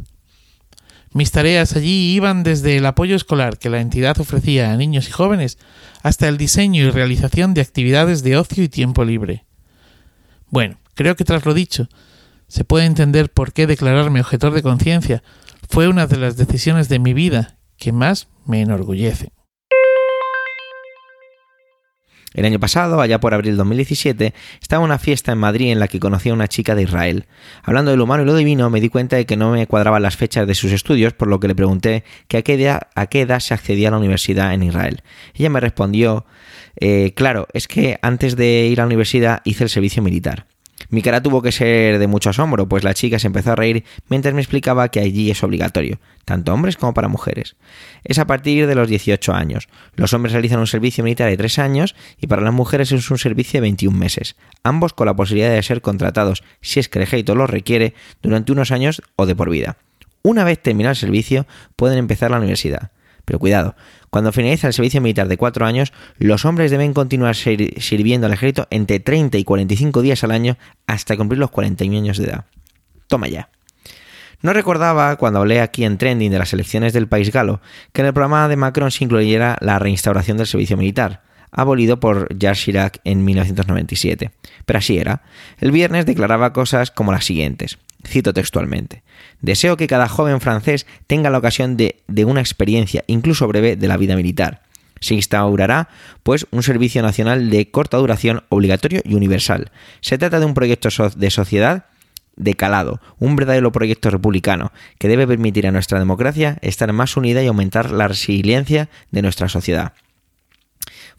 Mis 1.14 1.32
tareas 1.32 1.76
allí 1.76 2.14
iban 2.14 2.44
desde 2.44 2.78
el 2.78 2.86
apoyo 2.86 3.16
escolar 3.16 3.58
que 3.58 3.70
la 3.70 3.82
entidad 3.82 4.20
ofrecía 4.20 4.72
a 4.72 4.78
niños 4.78 5.10
y 5.10 5.12
jóvenes 5.12 5.58
hasta 6.04 6.28
el 6.30 6.38
diseño 6.38 6.84
y 6.84 6.90
realización 6.90 7.54
de 7.54 7.62
actividades 7.62 8.24
de 8.24 8.38
ocio 8.38 8.64
y 8.64 8.70
tiempo 8.70 9.04
libre. 9.04 9.46
Bueno, 10.50 10.78
creo 10.94 11.16
que 11.16 11.26
tras 11.26 11.46
lo 11.46 11.54
dicho, 11.54 11.90
se 12.48 12.64
puede 12.64 12.86
entender 12.86 13.30
por 13.30 13.52
qué 13.52 13.68
declararme 13.68 14.22
objetor 14.22 14.54
de 14.54 14.64
conciencia 14.64 15.22
fue 15.70 15.88
una 15.88 16.08
de 16.08 16.18
las 16.18 16.38
decisiones 16.38 16.88
de 16.88 17.00
mi 17.00 17.14
vida 17.14 17.58
que 17.78 17.92
más 17.92 18.28
me 18.46 18.62
enorgullece. 18.62 19.32
El 22.34 22.46
año 22.46 22.60
pasado, 22.60 23.02
allá 23.02 23.20
por 23.20 23.34
abril 23.34 23.58
2017, 23.58 24.34
estaba 24.62 24.82
en 24.82 24.86
una 24.86 25.00
fiesta 25.00 25.34
en 25.34 25.38
Madrid 25.38 25.72
en 25.72 25.80
la 25.80 25.90
que 25.90 26.00
conocí 26.00 26.30
a 26.30 26.34
una 26.34 26.48
chica 26.48 26.76
de 26.76 26.84
Israel. 26.84 27.26
Hablando 27.62 27.92
de 27.92 27.98
lo 27.98 28.06
humano 28.06 28.24
y 28.24 28.26
lo 28.26 28.36
divino, 28.36 28.70
me 28.70 28.80
di 28.80 28.88
cuenta 28.88 29.18
de 29.18 29.26
que 29.26 29.36
no 29.36 29.52
me 29.52 29.68
cuadraban 29.68 30.02
las 30.02 30.16
fechas 30.16 30.48
de 30.48 30.56
sus 30.56 30.72
estudios, 30.72 31.12
por 31.12 31.28
lo 31.28 31.42
que 31.42 31.50
le 31.50 31.56
pregunté 31.56 32.06
que 32.30 32.38
a 32.38 32.42
qué 32.42 32.54
edad, 32.54 32.88
a 32.96 33.08
qué 33.08 33.22
edad 33.22 33.42
se 33.42 33.54
accedía 33.54 33.90
a 33.90 33.92
la 33.92 33.98
universidad 33.98 34.54
en 34.54 34.64
Israel. 34.64 35.04
Ella 35.34 35.50
me 35.50 35.60
respondió, 35.60 36.26
eh, 36.80 37.14
claro, 37.16 37.48
es 37.54 37.68
que 37.68 38.00
antes 38.02 38.38
de 38.38 38.68
ir 38.68 38.80
a 38.80 38.84
la 38.84 38.88
universidad 38.88 39.42
hice 39.44 39.66
el 39.66 39.70
servicio 39.70 40.02
militar. 40.02 40.46
Mi 40.90 41.02
cara 41.02 41.22
tuvo 41.22 41.42
que 41.42 41.52
ser 41.52 42.00
de 42.00 42.08
mucho 42.08 42.30
asombro, 42.30 42.68
pues 42.68 42.84
la 42.84 42.94
chica 42.94 43.20
se 43.20 43.28
empezó 43.28 43.52
a 43.52 43.56
reír 43.56 43.84
mientras 44.10 44.34
me 44.34 44.42
explicaba 44.42 44.90
que 44.90 45.00
allí 45.00 45.32
es 45.32 45.44
obligatorio, 45.44 46.00
tanto 46.26 46.54
hombres 46.54 46.78
como 46.78 46.94
para 46.94 47.08
mujeres. 47.08 47.56
Es 48.04 48.20
a 48.20 48.28
partir 48.28 48.68
de 48.68 48.76
los 48.76 48.88
18 48.88 49.34
años. 49.34 49.68
Los 49.96 50.14
hombres 50.14 50.34
realizan 50.34 50.60
un 50.60 50.68
servicio 50.68 51.04
militar 51.04 51.30
de 51.30 51.38
3 51.38 51.60
años 51.60 51.96
y 52.20 52.28
para 52.28 52.42
las 52.42 52.54
mujeres 52.54 52.92
es 52.92 53.10
un 53.12 53.18
servicio 53.18 53.58
de 53.58 53.62
21 53.62 53.98
meses, 53.98 54.36
ambos 54.64 54.94
con 54.94 55.08
la 55.08 55.16
posibilidad 55.16 55.52
de 55.52 55.64
ser 55.64 55.82
contratados, 55.82 56.44
si 56.62 56.80
es 56.80 56.90
que 56.90 57.00
el 57.00 57.04
ejército 57.04 57.36
lo 57.36 57.48
requiere, 57.48 57.94
durante 58.22 58.52
unos 58.52 58.72
años 58.72 59.02
o 59.16 59.26
de 59.26 59.36
por 59.36 59.50
vida. 59.50 59.78
Una 60.24 60.44
vez 60.44 60.62
terminado 60.62 60.92
el 60.92 60.98
servicio, 60.98 61.48
pueden 61.76 61.98
empezar 61.98 62.32
la 62.32 62.38
universidad. 62.38 62.92
Pero 63.26 63.40
cuidado, 63.40 63.76
cuando 64.12 64.34
finaliza 64.34 64.68
el 64.68 64.74
servicio 64.74 65.00
militar 65.00 65.30
de 65.30 65.38
cuatro 65.38 65.66
años, 65.66 65.94
los 66.18 66.44
hombres 66.44 66.70
deben 66.70 66.94
continuar 66.94 67.34
sirviendo 67.34 68.28
al 68.28 68.34
ejército 68.34 68.68
entre 68.70 69.00
30 69.00 69.38
y 69.38 69.46
45 69.46 70.02
días 70.02 70.24
al 70.26 70.32
año 70.32 70.58
hasta 70.86 71.16
cumplir 71.16 71.40
los 71.40 71.50
41 71.50 71.98
años 71.98 72.18
de 72.18 72.26
edad. 72.26 72.46
Toma 73.08 73.30
ya. 73.30 73.50
No 74.42 74.52
recordaba, 74.52 75.16
cuando 75.16 75.40
hablé 75.40 75.62
aquí 75.62 75.86
en 75.86 75.98
Trending 75.98 76.30
de 76.30 76.40
las 76.40 76.52
elecciones 76.52 76.92
del 76.92 77.08
país 77.08 77.32
galo, 77.32 77.62
que 77.94 78.02
en 78.02 78.08
el 78.08 78.14
programa 78.14 78.50
de 78.50 78.58
Macron 78.58 78.92
se 78.92 79.06
incluyera 79.06 79.58
la 79.62 79.80
reinstauración 79.80 80.36
del 80.36 80.48
servicio 80.48 80.76
militar, 80.76 81.22
abolido 81.50 82.02
por 82.02 82.28
Jacques 82.38 82.64
Chirac 82.64 83.00
en 83.06 83.24
1997. 83.24 84.32
Pero 84.66 84.80
así 84.80 84.98
era. 84.98 85.22
El 85.60 85.72
viernes 85.72 86.06
declaraba 86.06 86.52
cosas 86.52 86.92
como 86.92 87.14
las 87.14 87.24
siguientes. 87.24 87.78
Cito 88.06 88.34
textualmente. 88.34 89.04
Deseo 89.42 89.78
que 89.78 89.88
cada 89.88 90.08
joven 90.08 90.42
francés 90.42 90.86
tenga 91.08 91.30
la 91.30 91.38
ocasión 91.38 91.78
de, 91.78 91.96
una 92.26 92.42
experiencia, 92.42 93.04
incluso 93.08 93.48
breve, 93.48 93.76
de 93.76 93.88
la 93.88 93.98
vida 93.98 94.16
militar. 94.16 94.64
Se 95.00 95.16
instaurará, 95.16 95.90
pues, 96.24 96.46
un 96.52 96.64
servicio 96.64 97.02
nacional 97.02 97.50
de 97.50 97.72
corta 97.72 97.98
duración 97.98 98.44
obligatorio 98.50 99.02
y 99.04 99.16
universal. 99.16 99.72
Se 100.00 100.18
trata 100.18 100.40
de 100.40 100.46
un 100.46 100.54
proyecto 100.54 100.90
de 101.16 101.32
sociedad 101.32 101.86
de 102.36 102.56
calado, 102.56 103.02
un 103.20 103.36
verdadero 103.36 103.72
proyecto 103.72 104.10
republicano 104.10 104.72
que 105.00 105.08
debe 105.08 105.28
permitir 105.28 105.68
a 105.68 105.72
nuestra 105.72 106.00
democracia 106.00 106.58
estar 106.62 106.92
más 106.94 107.18
unida 107.18 107.44
y 107.44 107.48
aumentar 107.48 107.92
la 107.92 108.08
resiliencia 108.08 108.90
de 109.12 109.22
nuestra 109.22 109.50
sociedad. 109.50 109.94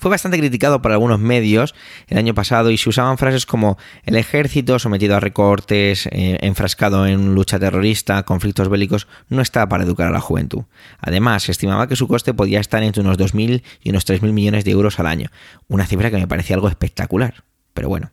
Fue 0.03 0.11
bastante 0.11 0.37
criticado 0.37 0.83
por 0.83 0.91
algunos 0.91 1.21
medios 1.21 1.77
el 2.09 2.19
año 2.19 2.35
pasado 2.35 2.73
y 2.73 2.77
se 2.77 2.89
usaban 2.89 3.19
frases 3.19 3.47
como 3.47 3.79
el 4.03 4.17
ejército 4.17 4.81
sometido 4.81 5.15
a 5.15 5.21
recortes, 5.21 6.09
eh, 6.11 6.39
enfrascado 6.41 7.07
en 7.07 7.37
lucha 7.37 7.61
terrorista, 7.61 8.25
conflictos 8.25 8.69
bélicos, 8.69 9.07
no 9.29 9.41
está 9.41 9.69
para 9.69 9.85
educar 9.85 10.09
a 10.09 10.11
la 10.11 10.19
juventud. 10.19 10.65
Además, 10.99 11.45
se 11.45 11.53
estimaba 11.53 11.87
que 11.87 11.95
su 11.95 12.09
coste 12.09 12.35
podía 12.35 12.59
estar 12.59 12.83
entre 12.83 13.01
unos 13.01 13.17
2.000 13.17 13.63
y 13.81 13.91
unos 13.91 14.05
3.000 14.05 14.33
millones 14.33 14.65
de 14.65 14.73
euros 14.73 14.99
al 14.99 15.07
año, 15.07 15.31
una 15.69 15.87
cifra 15.87 16.11
que 16.11 16.17
me 16.17 16.27
parecía 16.27 16.57
algo 16.57 16.67
espectacular. 16.67 17.45
Pero 17.73 17.89
bueno. 17.89 18.11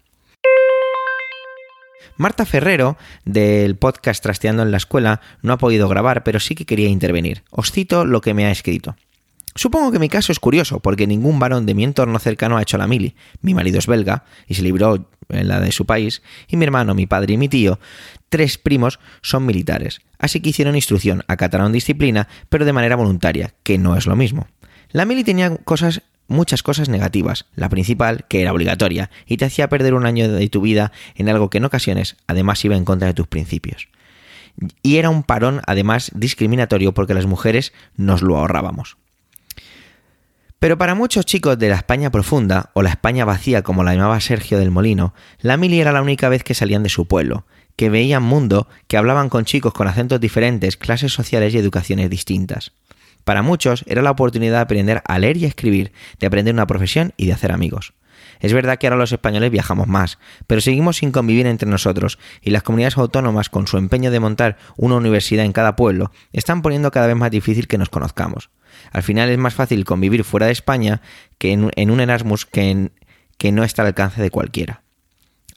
Marta 2.18 2.46
Ferrero, 2.46 2.98
del 3.26 3.78
podcast 3.78 4.22
Trasteando 4.22 4.62
en 4.62 4.70
la 4.70 4.78
Escuela, 4.78 5.22
no 5.42 5.54
ha 5.54 5.58
podido 5.58 5.90
grabar, 5.90 6.24
pero 6.24 6.40
sí 6.40 6.54
que 6.54 6.68
quería 6.68 6.90
intervenir. 6.90 7.42
Os 7.50 7.72
cito 7.72 8.06
lo 8.06 8.22
que 8.22 8.36
me 8.36 8.46
ha 8.46 8.52
escrito. 8.52 8.96
Supongo 9.56 9.92
que 9.92 10.00
mi 10.00 10.10
caso 10.10 10.32
es 10.32 10.40
curioso, 10.40 10.80
porque 10.80 11.08
ningún 11.08 11.40
varón 11.40 11.66
de 11.66 11.74
mi 11.74 11.84
entorno 11.84 12.20
cercano 12.20 12.58
ha 12.58 12.62
hecho 12.62 12.78
la 12.78 12.88
mili. 12.88 13.16
Mi 13.42 13.54
marido 13.54 13.80
es 13.80 13.88
belga 13.88 14.24
y 14.48 14.56
se 14.56 14.62
libró 14.62 15.10
en 15.30 15.48
la 15.48 15.60
de 15.60 15.72
su 15.72 15.86
país, 15.86 16.22
y 16.48 16.58
mi 16.58 16.66
hermano, 16.66 16.96
mi 16.96 17.06
padre 17.06 17.34
y 17.34 17.38
mi 17.38 17.50
tío, 17.50 17.80
tres 18.30 18.58
primos, 18.58 19.00
son 19.22 19.46
militares. 19.46 20.02
Así 20.18 20.40
que 20.40 20.50
hicieron 20.50 20.76
instrucción, 20.76 21.24
acataron 21.28 21.72
disciplina, 21.72 22.28
pero 22.50 22.66
de 22.66 22.74
manera 22.74 22.96
voluntaria, 22.96 23.54
que 23.64 23.78
no 23.78 23.96
es 23.96 24.08
lo 24.08 24.16
mismo. 24.16 24.48
La 24.92 25.06
mili 25.06 25.24
tenía 25.24 25.56
cosas 25.58 26.02
muchas 26.30 26.64
cosas 26.64 26.88
negativas. 26.88 27.46
La 27.56 27.70
principal, 27.70 28.26
que 28.30 28.42
era 28.42 28.54
obligatoria, 28.54 29.10
y 29.26 29.38
te 29.38 29.46
hacía 29.46 29.68
perder 29.68 29.94
un 29.94 30.06
año 30.06 30.32
de 30.32 30.48
tu 30.48 30.62
vida 30.62 30.92
en 31.16 31.28
algo 31.28 31.50
que 31.50 31.58
en 31.58 31.66
ocasiones 31.66 32.16
además 32.28 32.64
iba 32.64 32.78
en 32.78 32.86
contra 32.86 33.08
de 33.08 33.14
tus 33.14 33.28
principios. 33.28 33.90
Y 34.82 34.98
era 34.98 35.10
un 35.10 35.24
parón 35.24 35.62
además 35.66 36.12
discriminatorio 36.14 36.94
porque 36.94 37.14
las 37.14 37.26
mujeres 37.26 37.74
nos 37.98 38.22
lo 38.22 38.38
ahorrábamos. 38.38 38.98
Pero 40.60 40.78
para 40.78 40.94
muchos 40.94 41.26
chicos 41.26 41.58
de 41.58 41.70
la 41.70 41.78
España 41.78 42.12
profunda, 42.12 42.70
o 42.74 42.82
la 42.82 42.90
España 42.90 43.24
vacía 43.24 43.62
como 43.62 43.86
la 43.86 43.94
llamaba 43.94 44.20
Sergio 44.20 44.60
del 44.60 44.72
Molino, 44.72 45.14
la 45.40 45.56
mili 45.56 45.80
era 45.80 45.94
la 45.94 46.02
única 46.02 46.28
vez 46.28 46.44
que 46.44 46.54
salían 46.54 46.84
de 46.84 46.90
su 46.90 47.08
pueblo, 47.08 47.46
que 47.78 47.90
veían 47.90 48.24
mundo, 48.24 48.68
que 48.88 48.98
hablaban 48.98 49.30
con 49.30 49.46
chicos 49.46 49.74
con 49.74 49.88
acentos 49.88 50.20
diferentes, 50.20 50.76
clases 50.76 51.14
sociales 51.14 51.54
y 51.54 51.58
educaciones 51.58 52.10
distintas. 52.10 52.74
Para 53.24 53.42
muchos 53.42 53.86
era 53.88 54.02
la 54.02 54.12
oportunidad 54.12 54.56
de 54.56 54.62
aprender 54.62 55.02
a 55.06 55.18
leer 55.18 55.38
y 55.38 55.46
escribir, 55.46 55.94
de 56.20 56.28
aprender 56.28 56.54
una 56.54 56.68
profesión 56.68 57.14
y 57.16 57.28
de 57.28 57.34
hacer 57.34 57.54
amigos. 57.54 57.94
Es 58.42 58.52
verdad 58.52 58.78
que 58.78 58.88
ahora 58.88 58.98
los 58.98 59.14
españoles 59.14 59.52
viajamos 59.52 59.88
más, 59.88 60.20
pero 60.46 60.60
seguimos 60.60 60.98
sin 60.98 61.14
convivir 61.14 61.46
entre 61.48 61.70
nosotros 61.70 62.20
y 62.42 62.50
las 62.50 62.64
comunidades 62.64 62.98
autónomas, 62.98 63.50
con 63.50 63.66
su 63.66 63.78
empeño 63.78 64.12
de 64.12 64.20
montar 64.20 64.58
una 64.76 64.96
universidad 64.96 65.46
en 65.46 65.54
cada 65.54 65.78
pueblo, 65.78 66.12
están 66.34 66.62
poniendo 66.62 66.92
cada 66.92 67.08
vez 67.08 67.16
más 67.16 67.32
difícil 67.32 67.68
que 67.68 67.78
nos 67.78 67.90
conozcamos. 67.90 68.50
Al 68.92 69.04
final 69.04 69.30
es 69.30 69.38
más 69.38 69.54
fácil 69.54 69.86
convivir 69.86 70.24
fuera 70.24 70.48
de 70.48 70.52
España 70.52 71.02
que 71.38 71.52
en, 71.52 71.92
un 71.92 72.00
Erasmus 72.00 72.46
que, 72.46 72.92
que 73.38 73.52
no 73.52 73.64
está 73.64 73.82
al 73.82 73.90
alcance 73.90 74.22
de 74.22 74.32
cualquiera. 74.32 74.82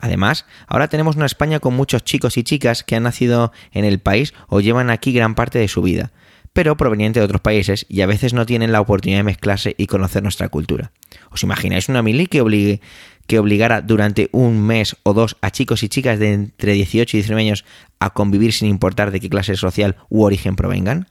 Además, 0.02 0.46
ahora 0.66 0.88
tenemos 0.88 1.14
una 1.14 1.26
España 1.26 1.60
con 1.60 1.74
muchos 1.74 2.02
chicos 2.02 2.36
y 2.36 2.42
chicas 2.42 2.82
que 2.82 2.96
han 2.96 3.04
nacido 3.04 3.52
en 3.70 3.84
el 3.84 4.00
país 4.00 4.34
o 4.48 4.60
llevan 4.60 4.90
aquí 4.90 5.12
gran 5.12 5.36
parte 5.36 5.60
de 5.60 5.68
su 5.68 5.80
vida, 5.80 6.10
pero 6.52 6.76
proveniente 6.76 7.20
de 7.20 7.24
otros 7.24 7.40
países 7.40 7.86
y 7.88 8.00
a 8.00 8.06
veces 8.06 8.34
no 8.34 8.44
tienen 8.44 8.72
la 8.72 8.80
oportunidad 8.80 9.20
de 9.20 9.24
mezclarse 9.24 9.76
y 9.78 9.86
conocer 9.86 10.24
nuestra 10.24 10.48
cultura. 10.48 10.90
¿Os 11.30 11.44
imagináis 11.44 11.88
una 11.88 12.02
mili 12.02 12.26
que, 12.26 12.40
obligue, 12.40 12.80
que 13.28 13.38
obligara 13.38 13.80
durante 13.80 14.28
un 14.32 14.60
mes 14.60 14.96
o 15.04 15.14
dos 15.14 15.36
a 15.40 15.52
chicos 15.52 15.84
y 15.84 15.88
chicas 15.88 16.18
de 16.18 16.32
entre 16.32 16.72
18 16.72 17.16
y 17.16 17.20
19 17.20 17.40
años 17.40 17.64
a 18.00 18.10
convivir 18.10 18.52
sin 18.52 18.68
importar 18.68 19.12
de 19.12 19.20
qué 19.20 19.30
clase 19.30 19.54
social 19.54 19.96
u 20.08 20.24
origen 20.24 20.56
provengan? 20.56 21.06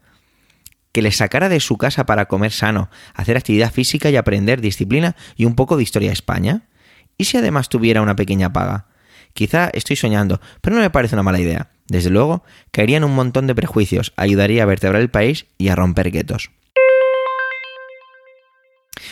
Que 0.92 1.02
les 1.02 1.18
sacara 1.18 1.50
de 1.50 1.60
su 1.60 1.78
casa 1.78 2.06
para 2.06 2.28
comer 2.28 2.52
sano, 2.52 2.90
hacer 3.14 3.38
actividad 3.38 3.72
física 3.72 4.10
y 4.10 4.16
aprender 4.16 4.62
disciplina 4.62 5.16
y 5.36 5.46
un 5.46 5.56
poco 5.56 5.78
de 5.78 5.84
historia 5.84 6.10
de 6.10 6.14
España? 6.14 6.68
¿Y 7.18 7.26
si 7.26 7.38
además 7.38 7.70
tuviera 7.70 8.02
una 8.02 8.16
pequeña 8.16 8.52
paga? 8.52 8.88
Quizá 9.34 9.70
estoy 9.74 9.96
soñando, 9.96 10.42
pero 10.62 10.76
no 10.76 10.82
me 10.82 10.90
parece 10.90 11.16
una 11.16 11.24
mala 11.24 11.40
idea. 11.40 11.72
Desde 11.88 12.10
luego, 12.10 12.44
caerían 12.72 13.04
un 13.04 13.16
montón 13.16 13.48
de 13.48 13.56
prejuicios, 13.56 14.14
ayudaría 14.16 14.64
a 14.64 14.66
vertebrar 14.66 15.02
el 15.02 15.10
país 15.10 15.46
y 15.58 15.70
a 15.70 15.76
romper 15.76 16.12
guetos. 16.12 16.52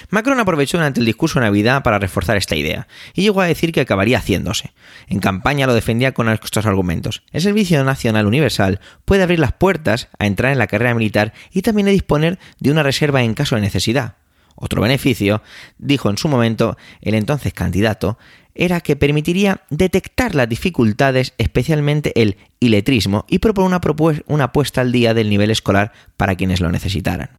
Macron 0.10 0.39
aprovechó 0.39 0.78
durante 0.78 0.99
el 0.99 1.06
discurso 1.06 1.39
de 1.39 1.45
Navidad 1.45 1.84
para 1.84 1.99
reforzar 1.99 2.38
esta 2.38 2.56
idea, 2.56 2.88
y 3.13 3.21
llegó 3.21 3.41
a 3.41 3.45
decir 3.45 3.71
que 3.71 3.82
acabaría 3.82 4.19
haciéndose. 4.19 4.73
En 5.08 5.19
campaña 5.19 5.67
lo 5.67 5.73
defendía 5.73 6.13
con 6.13 6.30
estos 6.30 6.65
argumentos. 6.65 7.23
El 7.32 7.41
Servicio 7.41 7.84
Nacional 7.84 8.25
Universal 8.25 8.80
puede 9.06 9.23
abrir 9.23 9.39
las 9.39 9.54
puertas 9.54 10.10
a 10.17 10.25
entrar 10.25 10.52
en 10.52 10.60
la 10.60 10.67
carrera 10.67 10.93
militar 10.93 11.34
y 11.52 11.62
también 11.62 11.88
a 11.88 11.91
disponer 11.91 12.39
de 12.60 12.71
una 12.71 12.84
reserva 12.84 13.23
en 13.23 13.34
caso 13.34 13.56
de 13.56 13.62
necesidad. 13.62 14.15
Otro 14.62 14.82
beneficio, 14.82 15.41
dijo 15.78 16.10
en 16.10 16.17
su 16.17 16.28
momento 16.28 16.78
el 17.02 17.13
entonces 17.13 17.54
candidato, 17.54 18.17
era 18.56 18.82
que 18.82 18.97
permitiría 18.97 19.62
detectar 19.69 20.36
las 20.36 20.49
dificultades, 20.49 21.34
especialmente 21.38 22.12
el 22.21 22.36
iletrismo, 22.60 23.25
y 23.30 23.39
proponer 23.39 23.80
una, 23.80 24.21
una 24.28 24.52
puesta 24.52 24.82
al 24.82 24.91
día 24.91 25.13
del 25.13 25.30
nivel 25.30 25.49
escolar 25.49 25.93
para 26.17 26.36
quienes 26.36 26.60
lo 26.60 26.69
necesitaran. 26.69 27.38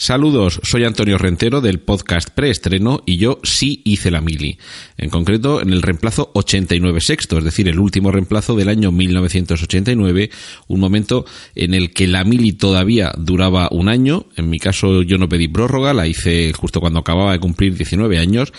Saludos, 0.00 0.60
soy 0.62 0.84
Antonio 0.84 1.18
Rentero 1.18 1.60
del 1.60 1.80
podcast 1.80 2.30
Preestreno 2.30 3.02
y 3.04 3.16
yo 3.16 3.40
sí 3.42 3.82
hice 3.84 4.12
la 4.12 4.20
mili. 4.20 4.56
En 4.96 5.10
concreto, 5.10 5.60
en 5.60 5.70
el 5.72 5.82
reemplazo 5.82 6.30
89 6.34 7.00
sexto, 7.00 7.36
es 7.36 7.42
decir, 7.42 7.66
el 7.66 7.80
último 7.80 8.12
reemplazo 8.12 8.54
del 8.54 8.68
año 8.68 8.92
1989, 8.92 10.30
un 10.68 10.78
momento 10.78 11.24
en 11.56 11.74
el 11.74 11.92
que 11.92 12.06
la 12.06 12.22
mili 12.22 12.52
todavía 12.52 13.10
duraba 13.18 13.70
un 13.72 13.88
año. 13.88 14.26
En 14.36 14.48
mi 14.48 14.60
caso, 14.60 15.02
yo 15.02 15.18
no 15.18 15.28
pedí 15.28 15.48
prórroga, 15.48 15.92
la 15.92 16.06
hice 16.06 16.52
justo 16.52 16.78
cuando 16.80 17.00
acababa 17.00 17.32
de 17.32 17.40
cumplir 17.40 17.74
19 17.74 18.18
años 18.20 18.52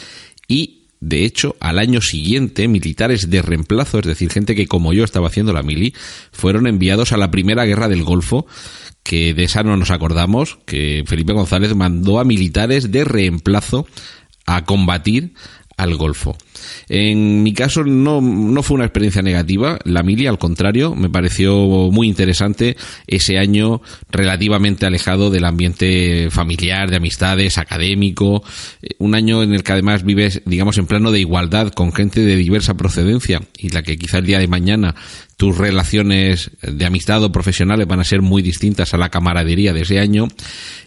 y 0.45 0.79
de 1.01 1.23
hecho, 1.23 1.55
al 1.61 1.79
año 1.79 2.01
siguiente, 2.01 2.67
militares 2.67 3.29
de 3.29 3.41
reemplazo, 3.41 3.99
es 3.99 4.05
decir, 4.05 4.29
gente 4.29 4.53
que 4.53 4.67
como 4.67 4.91
yo 4.91 5.05
estaba 5.05 5.27
haciendo 5.27 5.53
la 5.53 5.63
mili, 5.63 5.93
fueron 6.33 6.67
enviados 6.67 7.13
a 7.13 7.17
la 7.17 7.31
primera 7.31 7.63
guerra 7.63 7.87
del 7.87 8.03
Golfo 8.03 8.45
que 9.09 9.33
de 9.33 9.45
esa 9.45 9.63
no 9.63 9.75
nos 9.75 9.89
acordamos, 9.89 10.59
que 10.67 11.03
Felipe 11.07 11.33
González 11.33 11.73
mandó 11.73 12.19
a 12.19 12.23
militares 12.23 12.91
de 12.91 13.05
reemplazo 13.05 13.87
a 14.45 14.65
combatir 14.65 15.33
al 15.77 15.95
Golfo. 15.95 16.37
En 16.89 17.41
mi 17.41 17.53
caso 17.53 17.83
no, 17.83 18.21
no 18.21 18.61
fue 18.61 18.75
una 18.75 18.85
experiencia 18.85 19.23
negativa, 19.23 19.79
la 19.83 20.03
mili 20.03 20.27
al 20.27 20.37
contrario, 20.37 20.93
me 20.93 21.09
pareció 21.09 21.55
muy 21.91 22.07
interesante 22.07 22.77
ese 23.07 23.39
año 23.39 23.81
relativamente 24.11 24.85
alejado 24.85 25.31
del 25.31 25.45
ambiente 25.45 26.27
familiar, 26.29 26.91
de 26.91 26.97
amistades, 26.97 27.57
académico, 27.57 28.43
eh, 28.83 28.89
un 28.99 29.15
año 29.15 29.41
en 29.41 29.55
el 29.55 29.63
que 29.63 29.71
además 29.71 30.03
vives, 30.03 30.43
digamos, 30.45 30.77
en 30.77 30.85
plano 30.85 31.11
de 31.11 31.21
igualdad 31.21 31.71
con 31.71 31.93
gente 31.93 32.21
de 32.21 32.35
diversa 32.35 32.75
procedencia 32.75 33.41
y 33.57 33.69
la 33.69 33.81
que 33.81 33.97
quizá 33.97 34.19
el 34.19 34.27
día 34.27 34.37
de 34.37 34.47
mañana 34.47 34.93
tus 35.39 35.57
relaciones 35.57 36.51
de 36.61 36.85
amistad 36.85 37.23
o 37.23 37.31
profesionales 37.31 37.87
van 37.87 38.01
a 38.01 38.03
ser 38.03 38.21
muy 38.21 38.41
distintas 38.41 38.93
a 38.93 38.97
la 38.97 39.07
camaradería 39.07 39.71
de 39.71 39.83
ese 39.83 39.97
año. 39.97 40.27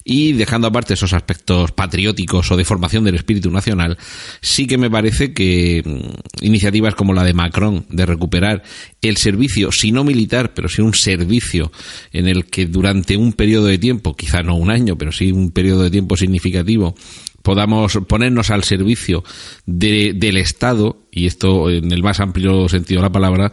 Y 0.05 0.35
dejando 0.35 0.67
aparte 0.67 0.93
esos 0.93 1.15
aspectos 1.15 1.73
patrióticos 1.73 2.53
o 2.53 2.57
de 2.59 2.67
formación 2.67 3.03
del 3.03 3.15
espíritu 3.15 3.51
nacional, 3.51 3.97
sí 4.43 4.67
que 4.67 4.77
me 4.77 4.91
parece 4.91 5.33
que 5.33 5.83
mm, 5.83 6.45
iniciativas 6.45 6.95
como 6.95 7.15
la 7.15 7.25
de 7.25 7.33
Macron 7.33 7.87
de 7.89 8.05
recuperar 8.05 8.63
el 9.01 9.17
servicio, 9.17 9.73
si 9.73 9.91
no 9.91 10.05
militar, 10.05 10.53
pero 10.53 10.69
sí 10.69 10.83
un 10.83 10.93
servicio 10.93 11.73
en 12.13 12.29
el 12.29 12.45
que 12.45 12.67
durante 12.67 13.17
un 13.17 13.33
periodo 13.33 13.69
de 13.69 13.79
tiempo, 13.79 14.15
quizá 14.15 14.43
no 14.43 14.57
un 14.57 14.71
año, 14.71 14.99
pero 14.99 15.13
sí 15.13 15.33
un 15.33 15.51
periodo 15.51 15.85
de 15.85 15.91
tiempo 15.91 16.15
significativo, 16.15 16.95
podamos 17.43 17.99
ponernos 18.09 18.51
al 18.51 18.65
servicio 18.65 19.25
del 19.67 20.37
Estado, 20.37 20.99
y 21.11 21.27
esto 21.27 21.71
en 21.71 21.93
el 21.93 22.03
más 22.03 22.21
amplio 22.21 22.69
sentido 22.69 23.01
de 23.01 23.07
la 23.09 23.13
palabra, 23.13 23.53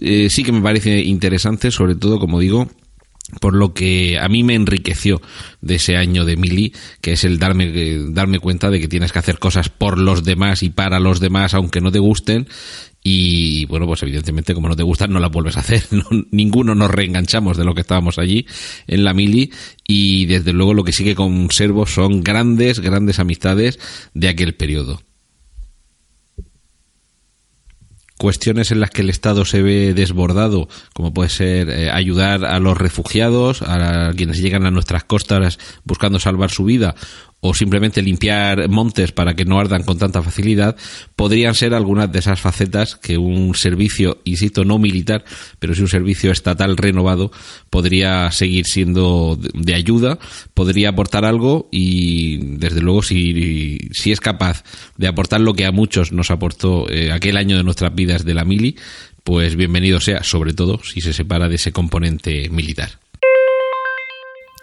eh, 0.00 0.28
sí 0.30 0.44
que 0.44 0.52
me 0.52 0.62
parece 0.62 1.00
interesante, 1.00 1.70
sobre 1.70 1.96
todo, 1.96 2.18
como 2.18 2.38
digo, 2.38 2.68
por 3.40 3.54
lo 3.54 3.72
que 3.74 4.18
a 4.18 4.28
mí 4.28 4.42
me 4.42 4.54
enriqueció 4.54 5.20
de 5.60 5.76
ese 5.76 5.96
año 5.96 6.24
de 6.24 6.36
Mili, 6.36 6.72
que 7.00 7.12
es 7.12 7.24
el 7.24 7.38
darme, 7.38 8.06
darme 8.08 8.40
cuenta 8.40 8.70
de 8.70 8.80
que 8.80 8.88
tienes 8.88 9.12
que 9.12 9.20
hacer 9.20 9.38
cosas 9.38 9.68
por 9.68 9.98
los 9.98 10.24
demás 10.24 10.62
y 10.62 10.70
para 10.70 10.98
los 10.98 11.20
demás, 11.20 11.54
aunque 11.54 11.80
no 11.80 11.92
te 11.92 12.00
gusten, 12.00 12.48
y 13.02 13.64
bueno, 13.66 13.86
pues 13.86 14.02
evidentemente 14.02 14.54
como 14.54 14.68
no 14.68 14.76
te 14.76 14.82
gustan 14.82 15.12
no 15.12 15.20
la 15.20 15.28
vuelves 15.28 15.56
a 15.56 15.60
hacer. 15.60 15.82
ninguno 16.30 16.74
nos 16.74 16.90
reenganchamos 16.90 17.56
de 17.56 17.64
lo 17.64 17.74
que 17.74 17.80
estábamos 17.80 18.18
allí 18.18 18.46
en 18.86 19.04
la 19.04 19.14
mili 19.14 19.52
y 19.86 20.26
desde 20.26 20.52
luego 20.52 20.74
lo 20.74 20.84
que 20.84 20.92
sí 20.92 21.04
que 21.04 21.14
conservo 21.14 21.86
son 21.86 22.22
grandes, 22.22 22.80
grandes 22.80 23.18
amistades 23.18 23.78
de 24.14 24.28
aquel 24.28 24.54
periodo. 24.54 25.00
cuestiones 28.20 28.70
en 28.70 28.80
las 28.80 28.90
que 28.90 29.00
el 29.00 29.08
Estado 29.08 29.46
se 29.46 29.62
ve 29.62 29.94
desbordado, 29.94 30.68
como 30.92 31.14
puede 31.14 31.30
ser 31.30 31.70
eh, 31.70 31.90
ayudar 31.90 32.44
a 32.44 32.58
los 32.58 32.76
refugiados, 32.76 33.62
a 33.62 34.12
quienes 34.14 34.42
llegan 34.42 34.66
a 34.66 34.70
nuestras 34.70 35.04
costas 35.04 35.58
buscando 35.84 36.20
salvar 36.20 36.50
su 36.50 36.64
vida, 36.64 36.94
o 37.40 37.54
simplemente 37.54 38.02
limpiar 38.02 38.68
montes 38.68 39.12
para 39.12 39.34
que 39.34 39.44
no 39.44 39.58
ardan 39.58 39.82
con 39.82 39.98
tanta 39.98 40.22
facilidad, 40.22 40.76
podrían 41.16 41.54
ser 41.54 41.74
algunas 41.74 42.12
de 42.12 42.18
esas 42.18 42.40
facetas 42.40 42.96
que 42.96 43.16
un 43.16 43.54
servicio, 43.54 44.20
insisto, 44.24 44.64
no 44.64 44.78
militar, 44.78 45.24
pero 45.58 45.74
sí 45.74 45.80
un 45.82 45.88
servicio 45.88 46.30
estatal 46.30 46.76
renovado 46.76 47.32
podría 47.70 48.30
seguir 48.30 48.66
siendo 48.66 49.38
de 49.54 49.74
ayuda, 49.74 50.18
podría 50.54 50.90
aportar 50.90 51.24
algo 51.24 51.68
y 51.70 52.38
desde 52.58 52.82
luego 52.82 53.02
si, 53.02 53.78
si 53.92 54.12
es 54.12 54.20
capaz 54.20 54.62
de 54.96 55.08
aportar 55.08 55.40
lo 55.40 55.54
que 55.54 55.64
a 55.64 55.72
muchos 55.72 56.12
nos 56.12 56.30
aportó 56.30 56.90
eh, 56.90 57.10
aquel 57.10 57.36
año 57.36 57.56
de 57.56 57.64
nuestras 57.64 57.94
vidas 57.94 58.24
de 58.24 58.34
la 58.34 58.44
mili, 58.44 58.76
pues 59.24 59.56
bienvenido 59.56 60.00
sea, 60.00 60.22
sobre 60.24 60.52
todo 60.52 60.80
si 60.82 61.00
se 61.00 61.12
separa 61.12 61.48
de 61.48 61.56
ese 61.56 61.72
componente 61.72 62.48
militar 62.50 62.98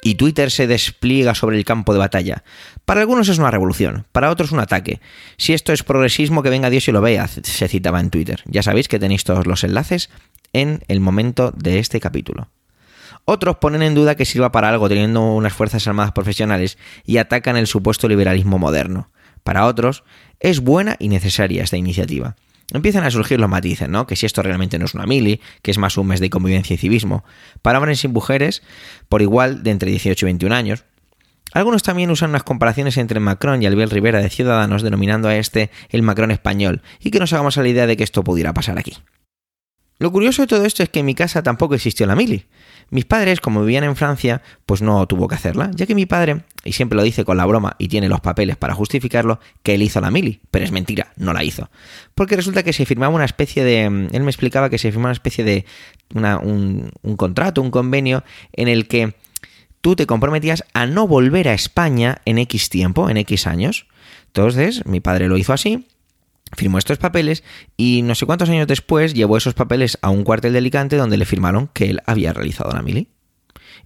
y 0.07 0.15
Twitter 0.15 0.51
se 0.51 0.67
despliega 0.67 1.35
sobre 1.35 1.57
el 1.57 1.65
campo 1.65 1.91
de 1.91 1.99
batalla. 1.99 2.45
Para 2.85 3.01
algunos 3.01 3.27
es 3.27 3.39
una 3.39 3.51
revolución, 3.51 4.05
para 4.13 4.29
otros 4.31 4.53
un 4.53 4.61
ataque. 4.61 5.01
Si 5.35 5.51
esto 5.51 5.73
es 5.73 5.83
progresismo, 5.83 6.43
que 6.43 6.49
venga 6.49 6.69
Dios 6.69 6.87
y 6.87 6.93
lo 6.93 7.01
vea, 7.01 7.27
se 7.27 7.67
citaba 7.67 7.99
en 7.99 8.09
Twitter. 8.09 8.41
Ya 8.45 8.63
sabéis 8.63 8.87
que 8.87 8.99
tenéis 8.99 9.25
todos 9.25 9.45
los 9.45 9.65
enlaces 9.65 10.09
en 10.53 10.81
el 10.87 11.01
momento 11.01 11.51
de 11.51 11.79
este 11.79 11.99
capítulo. 11.99 12.47
Otros 13.25 13.57
ponen 13.57 13.81
en 13.81 13.95
duda 13.95 14.15
que 14.15 14.23
sirva 14.23 14.53
para 14.53 14.69
algo 14.69 14.87
teniendo 14.87 15.23
unas 15.33 15.51
Fuerzas 15.51 15.85
Armadas 15.89 16.13
profesionales 16.13 16.77
y 17.05 17.17
atacan 17.17 17.57
el 17.57 17.67
supuesto 17.67 18.07
liberalismo 18.07 18.57
moderno. 18.57 19.11
Para 19.43 19.65
otros, 19.65 20.05
es 20.39 20.61
buena 20.61 20.95
y 20.99 21.09
necesaria 21.09 21.65
esta 21.65 21.75
iniciativa 21.75 22.37
empiezan 22.73 23.03
a 23.03 23.11
surgir 23.11 23.39
los 23.39 23.49
matices, 23.49 23.89
¿no? 23.89 24.07
Que 24.07 24.15
si 24.15 24.25
esto 24.25 24.41
realmente 24.41 24.77
no 24.79 24.85
es 24.85 24.93
una 24.93 25.05
mili, 25.05 25.41
que 25.61 25.71
es 25.71 25.77
más 25.77 25.97
un 25.97 26.07
mes 26.07 26.19
de 26.19 26.29
convivencia 26.29 26.73
y 26.73 26.77
civismo. 26.77 27.23
Para 27.61 27.79
hombres 27.79 28.03
y 28.03 28.07
mujeres, 28.07 28.63
por 29.09 29.21
igual, 29.21 29.63
de 29.63 29.71
entre 29.71 29.91
18 29.91 30.25
y 30.25 30.27
21 30.27 30.55
años. 30.55 30.85
Algunos 31.53 31.81
también 31.81 32.11
usan 32.11 32.31
unas 32.31 32.43
comparaciones 32.43 32.97
entre 32.97 33.19
Macron 33.19 33.63
y 33.63 33.65
Albert 33.65 33.93
Rivera 33.93 34.19
de 34.19 34.29
Ciudadanos, 34.29 34.81
denominando 34.81 35.29
a 35.29 35.37
este 35.37 35.71
el 35.89 36.03
Macron 36.03 36.31
español, 36.31 36.81
y 36.99 37.09
que 37.09 37.19
nos 37.19 37.31
hagamos 37.31 37.57
a 37.57 37.61
la 37.61 37.69
idea 37.69 37.87
de 37.87 37.95
que 37.95 38.03
esto 38.03 38.23
pudiera 38.23 38.53
pasar 38.53 38.77
aquí. 38.77 38.97
Lo 39.99 40.11
curioso 40.11 40.43
de 40.43 40.47
todo 40.47 40.65
esto 40.65 40.83
es 40.83 40.89
que 40.89 40.99
en 40.99 41.07
mi 41.07 41.15
casa 41.15 41.41
tampoco 41.41 41.73
existió 41.73 42.05
la 42.05 42.15
mili. 42.15 42.45
Mis 42.89 43.05
padres, 43.05 43.41
como 43.41 43.61
vivían 43.61 43.83
en 43.83 43.95
Francia, 43.95 44.41
pues 44.65 44.81
no 44.81 45.05
tuvo 45.07 45.27
que 45.27 45.35
hacerla, 45.35 45.71
ya 45.73 45.85
que 45.85 45.95
mi 45.95 46.05
padre, 46.05 46.43
y 46.63 46.73
siempre 46.73 46.95
lo 46.95 47.03
dice 47.03 47.25
con 47.25 47.37
la 47.37 47.45
broma 47.45 47.75
y 47.77 47.89
tiene 47.89 48.07
los 48.07 48.21
papeles 48.21 48.55
para 48.55 48.73
justificarlo, 48.73 49.39
que 49.63 49.75
él 49.75 49.81
hizo 49.81 49.99
la 49.99 50.11
mili, 50.11 50.39
pero 50.51 50.63
es 50.63 50.71
mentira, 50.71 51.11
no 51.17 51.33
la 51.33 51.43
hizo. 51.43 51.69
Porque 52.15 52.35
resulta 52.35 52.63
que 52.63 52.73
se 52.73 52.85
firmaba 52.85 53.13
una 53.13 53.25
especie 53.25 53.63
de... 53.63 53.83
Él 53.83 54.23
me 54.23 54.31
explicaba 54.31 54.69
que 54.69 54.77
se 54.77 54.91
firmaba 54.91 55.09
una 55.09 55.13
especie 55.13 55.43
de... 55.43 55.65
un, 56.13 56.91
un 57.01 57.17
contrato, 57.17 57.61
un 57.61 57.71
convenio, 57.71 58.23
en 58.53 58.67
el 58.67 58.87
que 58.87 59.15
tú 59.81 59.95
te 59.95 60.05
comprometías 60.05 60.63
a 60.73 60.85
no 60.85 61.07
volver 61.07 61.47
a 61.49 61.53
España 61.53 62.21
en 62.25 62.37
X 62.37 62.69
tiempo, 62.69 63.09
en 63.09 63.17
X 63.17 63.47
años. 63.47 63.87
Entonces, 64.27 64.85
mi 64.85 64.99
padre 64.99 65.27
lo 65.27 65.37
hizo 65.37 65.53
así, 65.53 65.87
firmó 66.55 66.77
estos 66.77 66.97
papeles 66.97 67.43
y 67.75 68.01
no 68.03 68.15
sé 68.15 68.25
cuántos 68.25 68.49
años 68.49 68.67
después 68.67 69.13
llevó 69.13 69.37
esos 69.37 69.53
papeles 69.53 69.97
a 70.01 70.09
un 70.09 70.23
cuartel 70.23 70.53
de 70.53 70.59
Alicante 70.59 70.97
donde 70.97 71.17
le 71.17 71.25
firmaron 71.25 71.69
que 71.73 71.89
él 71.89 72.01
había 72.05 72.33
realizado 72.33 72.71
la 72.71 72.81
mili. 72.81 73.09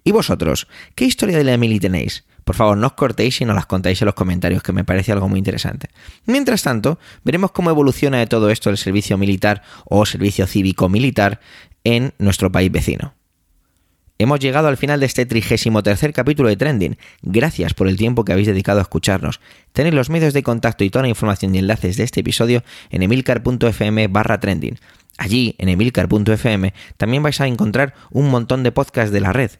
¿Y 0.04 0.12
vosotros? 0.12 0.68
¿Qué 0.94 1.04
historia 1.04 1.38
de 1.38 1.44
la 1.44 1.56
mili 1.56 1.78
tenéis? 1.78 2.24
Por 2.44 2.56
favor, 2.56 2.76
no 2.76 2.88
os 2.88 2.92
cortéis 2.94 3.40
y 3.40 3.44
nos 3.44 3.54
las 3.54 3.66
contáis 3.66 4.02
en 4.02 4.06
los 4.06 4.14
comentarios, 4.14 4.62
que 4.62 4.72
me 4.72 4.84
parece 4.84 5.12
algo 5.12 5.28
muy 5.28 5.38
interesante. 5.38 5.90
Mientras 6.26 6.62
tanto, 6.62 6.98
veremos 7.24 7.52
cómo 7.52 7.70
evoluciona 7.70 8.18
de 8.18 8.26
todo 8.26 8.50
esto 8.50 8.68
el 8.70 8.78
servicio 8.78 9.16
militar 9.16 9.62
o 9.84 10.04
servicio 10.06 10.46
cívico-militar 10.46 11.40
en 11.84 12.14
nuestro 12.18 12.50
país 12.50 12.70
vecino. 12.72 13.14
Hemos 14.22 14.38
llegado 14.38 14.68
al 14.68 14.76
final 14.76 15.00
de 15.00 15.06
este 15.06 15.26
trigésimo 15.26 15.82
tercer 15.82 16.12
capítulo 16.12 16.48
de 16.48 16.54
Trending. 16.54 16.96
Gracias 17.22 17.74
por 17.74 17.88
el 17.88 17.96
tiempo 17.96 18.24
que 18.24 18.30
habéis 18.30 18.46
dedicado 18.46 18.78
a 18.78 18.82
escucharnos. 18.82 19.40
Tenéis 19.72 19.96
los 19.96 20.10
medios 20.10 20.32
de 20.32 20.44
contacto 20.44 20.84
y 20.84 20.90
toda 20.90 21.02
la 21.02 21.08
información 21.08 21.52
y 21.52 21.58
enlaces 21.58 21.96
de 21.96 22.04
este 22.04 22.20
episodio 22.20 22.62
en 22.90 23.02
emilcar.fm 23.02 24.06
barra 24.06 24.38
trending. 24.38 24.78
Allí, 25.18 25.56
en 25.58 25.70
emilcar.fm, 25.70 26.72
también 26.98 27.24
vais 27.24 27.40
a 27.40 27.48
encontrar 27.48 27.94
un 28.12 28.30
montón 28.30 28.62
de 28.62 28.70
podcasts 28.70 29.10
de 29.10 29.20
la 29.22 29.32
red. 29.32 29.50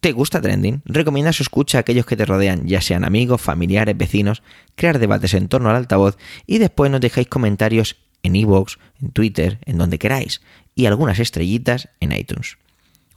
¿Te 0.00 0.12
gusta 0.12 0.40
Trending? 0.40 0.80
Recomienda 0.86 1.34
su 1.34 1.42
escucha 1.42 1.76
a 1.76 1.82
aquellos 1.82 2.06
que 2.06 2.16
te 2.16 2.24
rodean, 2.24 2.66
ya 2.66 2.80
sean 2.80 3.04
amigos, 3.04 3.42
familiares, 3.42 3.98
vecinos, 3.98 4.42
crear 4.74 5.00
debates 5.00 5.34
en 5.34 5.48
torno 5.48 5.68
al 5.68 5.76
altavoz 5.76 6.16
y 6.46 6.56
después 6.56 6.90
nos 6.90 7.02
dejáis 7.02 7.28
comentarios 7.28 7.98
en 8.22 8.36
iVoox, 8.36 8.78
en 9.02 9.10
Twitter, 9.10 9.58
en 9.66 9.76
donde 9.76 9.98
queráis, 9.98 10.40
y 10.74 10.86
algunas 10.86 11.18
estrellitas 11.18 11.90
en 12.00 12.12
iTunes. 12.12 12.56